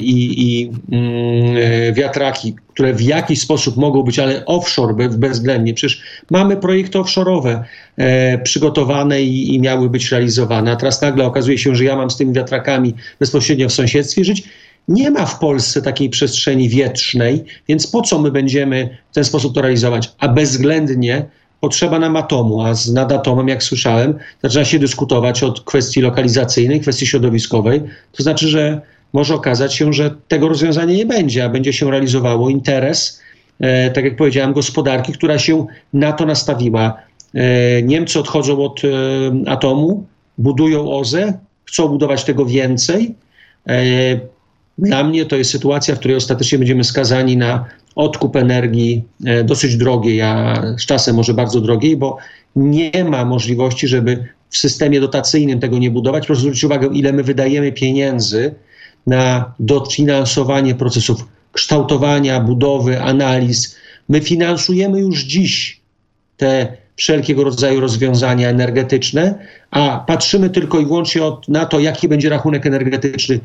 i, 0.00 0.60
i 0.60 0.70
mm, 0.92 1.94
wiatraki, 1.94 2.54
które 2.68 2.94
w 2.94 3.00
jakiś 3.00 3.40
sposób 3.40 3.76
mogą 3.76 4.02
być, 4.02 4.18
ale 4.18 4.46
offshore 4.46 4.94
bezwzględnie. 5.10 5.74
Przecież 5.74 6.02
mamy 6.30 6.56
projekty 6.56 6.98
offshore'owe 6.98 7.62
e, 7.96 8.38
przygotowane 8.38 9.22
i, 9.22 9.54
i 9.54 9.60
miały 9.60 9.90
być 9.90 10.12
realizowane, 10.12 10.72
a 10.72 10.76
teraz 10.76 11.02
nagle 11.02 11.24
okazuje 11.24 11.58
się, 11.58 11.74
że 11.74 11.84
ja 11.84 11.96
mam 11.96 12.10
z 12.10 12.16
tymi 12.16 12.32
wiatrakami 12.32 12.94
bezpośrednio 13.20 13.68
w 13.68 13.72
sąsiedztwie 13.72 14.24
żyć. 14.24 14.42
Nie 14.88 15.10
ma 15.10 15.26
w 15.26 15.38
Polsce 15.38 15.82
takiej 15.82 16.10
przestrzeni 16.10 16.68
wietrznej, 16.68 17.44
więc 17.68 17.86
po 17.86 18.02
co 18.02 18.18
my 18.18 18.30
będziemy 18.30 18.98
w 19.10 19.14
ten 19.14 19.24
sposób 19.24 19.54
to 19.54 19.62
realizować? 19.62 20.12
A 20.18 20.28
bezwzględnie 20.28 21.26
potrzeba 21.60 21.98
nam 21.98 22.16
atomu, 22.16 22.62
a 22.62 22.74
z 22.74 22.92
nad 22.92 23.12
atomem, 23.12 23.48
jak 23.48 23.62
słyszałem, 23.62 24.14
zaczyna 24.42 24.64
się 24.64 24.78
dyskutować 24.78 25.42
od 25.42 25.60
kwestii 25.60 26.00
lokalizacyjnej, 26.00 26.80
kwestii 26.80 27.06
środowiskowej. 27.06 27.82
To 28.12 28.22
znaczy, 28.22 28.48
że 28.48 28.80
może 29.12 29.34
okazać 29.34 29.74
się, 29.74 29.92
że 29.92 30.10
tego 30.28 30.48
rozwiązania 30.48 30.94
nie 30.94 31.06
będzie, 31.06 31.44
a 31.44 31.48
będzie 31.48 31.72
się 31.72 31.90
realizowało 31.90 32.50
interes, 32.50 33.22
e, 33.60 33.90
tak 33.90 34.04
jak 34.04 34.16
powiedziałem, 34.16 34.52
gospodarki, 34.52 35.12
która 35.12 35.38
się 35.38 35.66
na 35.92 36.12
to 36.12 36.26
nastawiła. 36.26 36.98
E, 37.34 37.82
Niemcy 37.82 38.20
odchodzą 38.20 38.64
od 38.64 38.82
e, 38.84 38.88
atomu, 39.50 40.06
budują 40.38 40.90
OZE, 40.90 41.38
chcą 41.64 41.88
budować 41.88 42.24
tego 42.24 42.46
więcej. 42.46 43.14
E, 43.68 43.84
dla 44.78 45.04
mnie 45.04 45.26
to 45.26 45.36
jest 45.36 45.50
sytuacja, 45.50 45.94
w 45.94 45.98
której 45.98 46.16
ostatecznie 46.16 46.58
będziemy 46.58 46.84
skazani 46.84 47.36
na 47.36 47.64
odkup 47.96 48.36
energii 48.36 49.04
e, 49.24 49.44
dosyć 49.44 49.76
drogiej, 49.76 50.22
a 50.22 50.62
z 50.78 50.86
czasem 50.86 51.16
może 51.16 51.34
bardzo 51.34 51.60
drogiej, 51.60 51.96
bo 51.96 52.16
nie 52.56 53.04
ma 53.04 53.24
możliwości, 53.24 53.88
żeby 53.88 54.24
w 54.50 54.56
systemie 54.56 55.00
dotacyjnym 55.00 55.60
tego 55.60 55.78
nie 55.78 55.90
budować. 55.90 56.26
Proszę 56.26 56.40
zwrócić 56.40 56.64
uwagę, 56.64 56.88
ile 56.92 57.12
my 57.12 57.22
wydajemy 57.22 57.72
pieniędzy 57.72 58.54
na 59.06 59.54
dofinansowanie 59.60 60.74
procesów 60.74 61.24
kształtowania, 61.52 62.40
budowy, 62.40 63.02
analiz. 63.02 63.76
My 64.08 64.20
finansujemy 64.20 65.00
już 65.00 65.24
dziś 65.24 65.80
te 66.36 66.76
wszelkiego 66.96 67.44
rodzaju 67.44 67.80
rozwiązania 67.80 68.48
energetyczne, 68.48 69.46
a 69.70 70.04
patrzymy 70.06 70.50
tylko 70.50 70.80
i 70.80 70.86
wyłącznie 70.86 71.24
od, 71.24 71.48
na 71.48 71.66
to, 71.66 71.80
jaki 71.80 72.08
będzie 72.08 72.28
rachunek 72.28 72.66
energetyczny. 72.66 73.40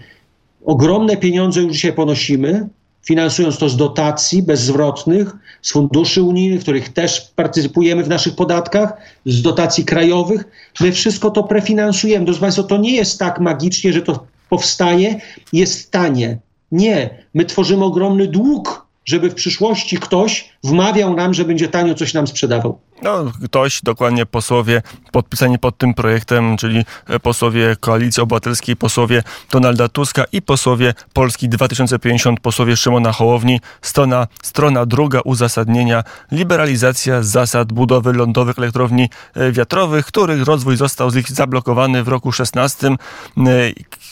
Ogromne 0.66 1.18
pieniądze 1.18 1.62
już 1.62 1.74
dzisiaj 1.74 1.94
ponosimy, 1.94 2.68
finansując 3.04 3.58
to 3.58 3.70
z 3.70 3.78
dotacji 3.78 4.44
bezzwrotnych, 4.44 5.32
z 5.62 5.72
funduszy 5.72 6.24
unijnych, 6.24 6.60
w 6.60 6.64
których 6.64 6.90
też 6.90 7.22
partycypujemy 7.36 8.04
w 8.04 8.10
naszych 8.10 8.36
podatkach, 8.36 8.94
z 9.26 9.42
dotacji 9.42 9.86
krajowych. 9.86 10.44
My 10.80 10.92
wszystko 10.92 11.32
to 11.32 11.44
prefinansujemy. 11.44 12.26
Drodzy 12.26 12.40
Państwo, 12.40 12.64
to 12.64 12.78
nie 12.78 12.96
jest 12.96 13.20
tak 13.20 13.40
magicznie, 13.40 13.94
że 13.94 14.02
to 14.02 14.26
powstaje, 14.50 15.22
jest 15.54 15.92
tanie. 15.92 16.38
Nie, 16.72 17.10
my 17.34 17.46
tworzymy 17.46 17.86
ogromny 17.86 18.28
dług, 18.28 18.86
żeby 19.06 19.30
w 19.30 19.36
przyszłości 19.36 19.98
ktoś 19.98 20.50
wmawiał 20.64 21.16
nam, 21.16 21.34
że 21.34 21.46
będzie 21.46 21.68
tanio 21.68 21.96
coś 21.96 22.14
nam 22.14 22.28
sprzedawał. 22.28 22.80
No, 23.02 23.32
ktoś, 23.46 23.82
dokładnie 23.82 24.26
posłowie 24.26 24.82
podpisani 25.12 25.60
pod 25.60 25.78
tym 25.78 25.94
projektem, 25.94 26.58
czyli 26.58 26.86
posłowie 27.22 27.76
Koalicji 27.80 28.24
Obywatelskiej, 28.24 28.76
posłowie 28.76 29.24
Donalda 29.52 29.90
Tuska 29.90 30.24
i 30.32 30.42
posłowie 30.42 30.94
Polski 31.14 31.50
2050, 31.50 32.40
posłowie 32.40 32.78
Szymona 32.78 33.12
Hołowni. 33.12 33.62
Strona, 33.82 34.28
strona 34.44 34.86
druga 34.86 35.20
uzasadnienia 35.26 36.04
liberalizacja 36.32 37.24
zasad 37.24 37.74
budowy 37.74 38.14
lądowych 38.14 38.58
elektrowni 38.58 39.10
e, 39.36 39.52
wiatrowych, 39.52 40.06
których 40.06 40.44
rozwój 40.44 40.78
został 40.78 41.10
zablokowany 41.28 42.04
w 42.04 42.08
roku 42.08 42.32
16 42.32 42.88
e, 42.88 42.94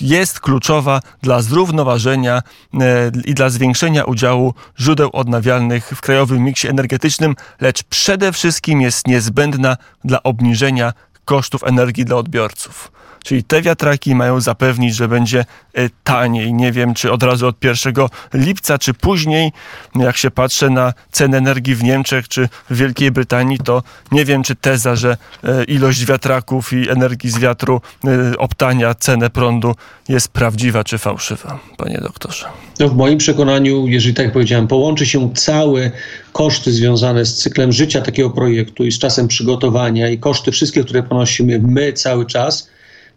jest 0.01 0.39
kluczowa 0.39 1.01
dla 1.21 1.41
zrównoważenia 1.41 2.41
e, 2.73 3.11
i 3.25 3.33
dla 3.33 3.49
zwiększenia 3.49 4.03
udziału 4.03 4.53
źródeł 4.79 5.09
odnawialnych 5.13 5.85
w 5.95 6.01
krajowym 6.01 6.43
miksie 6.43 6.67
energetycznym, 6.67 7.35
lecz 7.61 7.83
przede 7.83 8.31
wszystkim 8.31 8.78
jest 8.81 9.07
niezbędna 9.07 9.77
dla 10.03 10.23
obniżenia 10.23 10.93
kosztów 11.25 11.63
energii 11.63 12.05
dla 12.05 12.15
odbiorców. 12.17 12.91
Czyli 13.23 13.43
te 13.43 13.61
wiatraki 13.61 14.15
mają 14.15 14.41
zapewnić, 14.41 14.95
że 14.95 15.07
będzie 15.07 15.45
e, 15.73 15.89
taniej. 16.03 16.53
Nie 16.53 16.71
wiem, 16.71 16.93
czy 16.93 17.11
od 17.11 17.23
razu 17.23 17.47
od 17.47 17.63
1 17.63 17.93
lipca, 18.33 18.77
czy 18.77 18.93
później. 18.93 19.51
Jak 19.95 20.17
się 20.17 20.31
patrzę 20.31 20.69
na 20.69 20.93
cenę 21.11 21.37
energii 21.37 21.75
w 21.75 21.83
Niemczech, 21.83 22.27
czy 22.27 22.49
w 22.69 22.77
Wielkiej 22.77 23.11
Brytanii, 23.11 23.57
to 23.57 23.83
nie 24.11 24.25
wiem, 24.25 24.43
czy 24.43 24.55
teza, 24.55 24.95
że 24.95 25.17
e, 25.43 25.63
ilość 25.63 26.05
wiatraków 26.05 26.73
i 26.73 26.89
energii 26.89 27.29
z 27.29 27.39
wiatru 27.39 27.81
e, 28.05 28.37
obtania 28.37 28.95
cenę 28.95 29.29
prądu 29.29 29.75
jest 30.09 30.27
prawdziwa, 30.27 30.83
czy 30.83 30.97
fałszywa, 30.97 31.59
panie 31.77 31.99
doktorze. 32.01 32.45
No 32.79 32.89
w 32.89 32.95
moim 32.95 33.17
przekonaniu, 33.17 33.87
jeżeli 33.87 34.13
tak 34.13 34.25
jak 34.25 34.33
powiedziałem, 34.33 34.67
połączy 34.67 35.05
się 35.05 35.33
całe 35.33 35.91
koszty 36.33 36.71
związane 36.71 37.25
z 37.25 37.35
cyklem 37.35 37.71
życia 37.71 38.01
takiego 38.01 38.29
projektu 38.29 38.85
i 38.85 38.91
z 38.91 38.99
czasem 38.99 39.27
przygotowania 39.27 40.09
i 40.09 40.17
koszty 40.17 40.51
wszystkie, 40.51 40.83
które 40.83 41.03
ponosimy 41.03 41.59
my 41.59 41.93
cały 41.93 42.25
czas, 42.25 42.69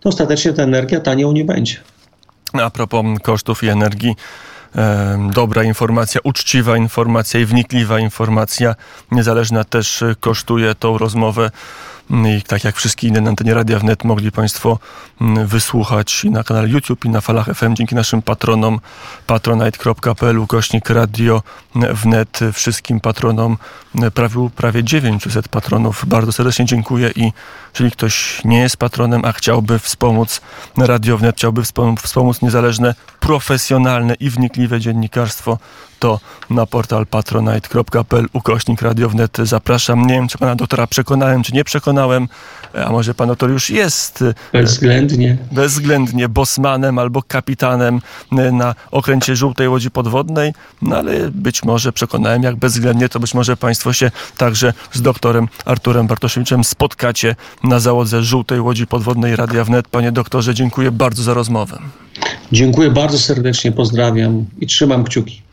to 0.03 0.09
ostatecznie 0.09 0.53
ta 0.53 0.63
energia 0.63 1.01
tanią 1.01 1.33
nie 1.33 1.45
będzie. 1.45 1.77
A 2.53 2.71
propos 2.71 3.05
kosztów 3.23 3.63
i 3.63 3.69
energii, 3.69 4.17
dobra 5.31 5.63
informacja, 5.65 6.21
uczciwa 6.25 6.77
informacja 6.77 7.41
i 7.41 7.45
wnikliwa 7.45 7.99
informacja. 7.99 8.75
Niezależna 9.11 9.65
też 9.65 10.03
e, 10.03 10.15
kosztuje 10.21 10.75
tą 10.75 10.99
rozmowę. 10.99 11.51
Mm, 12.11 12.39
I 12.39 12.43
tak 12.43 12.65
jak 12.65 12.77
wszystkie 12.77 13.09
inne 13.09 13.21
na 13.21 13.31
antenie 13.31 13.55
Radia 13.55 13.79
Wnet 13.79 14.05
mogli 14.05 14.33
Państwo 14.33 14.79
mm, 15.21 15.47
wysłuchać 15.47 16.25
i 16.25 16.31
na 16.31 16.45
kanale 16.45 16.69
YouTube 16.69 17.05
i 17.05 17.09
na 17.09 17.21
falach 17.21 17.47
FM 17.55 17.75
dzięki 17.75 17.95
naszym 17.95 18.23
patronom 18.23 18.81
patronite.pl 19.27 20.39
ukośnik 20.39 20.91
radio 20.91 21.43
wnet 21.75 22.41
wszystkim 22.53 23.01
patronom 23.01 23.57
prawie, 24.15 24.51
prawie 24.57 24.85
900 24.85 25.49
patronów. 25.49 26.05
Bardzo 26.07 26.33
serdecznie 26.33 26.65
dziękuję 26.65 27.11
i 27.17 27.33
jeżeli 27.75 27.91
ktoś 27.91 28.45
nie 28.45 28.59
jest 28.59 28.77
patronem, 28.77 29.25
a 29.25 29.33
chciałby 29.33 29.79
wspomóc 29.79 30.41
Radio 30.79 31.19
Wnet, 31.19 31.37
chciałby 31.37 31.63
wspomóc 32.03 32.43
niezależne, 32.43 32.95
profesjonalne 33.21 34.15
i 34.15 34.31
wnikliwe 34.31 34.81
dziennikarstwo, 34.81 35.59
to 36.03 36.21
na 36.51 36.67
portal 36.67 37.07
patronite.pl 37.07 38.27
ukośnik 38.33 38.83
Radio 38.83 39.09
Wnet 39.09 39.37
zapraszam. 39.43 40.07
Nie 40.07 40.15
wiem, 40.15 40.29
czy 40.29 40.39
pana 40.39 40.55
doktora 40.57 40.87
przekonałem, 40.87 41.43
czy 41.43 41.53
nie 41.53 41.65
przekonałem, 41.65 42.29
a 42.87 42.91
może 42.91 43.15
pan 43.15 43.29
doktor 43.29 43.51
już 43.51 43.71
jest 43.71 44.25
Bezwzględnie. 44.53 45.37
bezwzględnie 45.53 46.29
bosmanem 46.29 46.99
albo 46.99 47.23
kapitanem 47.23 48.01
na 48.53 48.75
okręcie 48.91 49.37
żółtej 49.37 49.69
łodzi 49.69 49.91
podwodnej, 49.91 50.53
no 50.83 50.97
ale 50.97 51.31
być 51.31 51.63
może 51.65 51.93
przekonałem, 51.93 52.43
jak 52.43 52.57
bezwzględnie, 52.57 53.09
to 53.09 53.21
być 53.21 53.35
może 53.35 53.57
państwo 53.57 53.93
się 53.93 54.11
także 54.37 54.73
z 54.93 55.03
doktorem 55.03 55.49
Arturem 55.65 56.07
Bartoszewiczem 56.07 56.65
spotkacie 56.65 57.37
na 57.65 57.81
załodze 57.81 58.23
żółtej 58.23 58.61
łodzi 58.61 58.87
podwodnej 58.87 59.37
Radia 59.37 59.65
Wnet. 59.65 59.89
Panie 59.89 60.13
doktorze, 60.13 60.55
dziękuję 60.55 60.91
bardzo 60.91 61.23
za 61.23 61.35
rozmowę. 61.35 61.79
Dziękuję 62.53 62.91
bardzo 62.91 63.19
serdecznie, 63.19 63.73
pozdrawiam 63.73 64.45
i 64.61 64.67
trzymam 64.67 65.05
kciuki. 65.05 65.43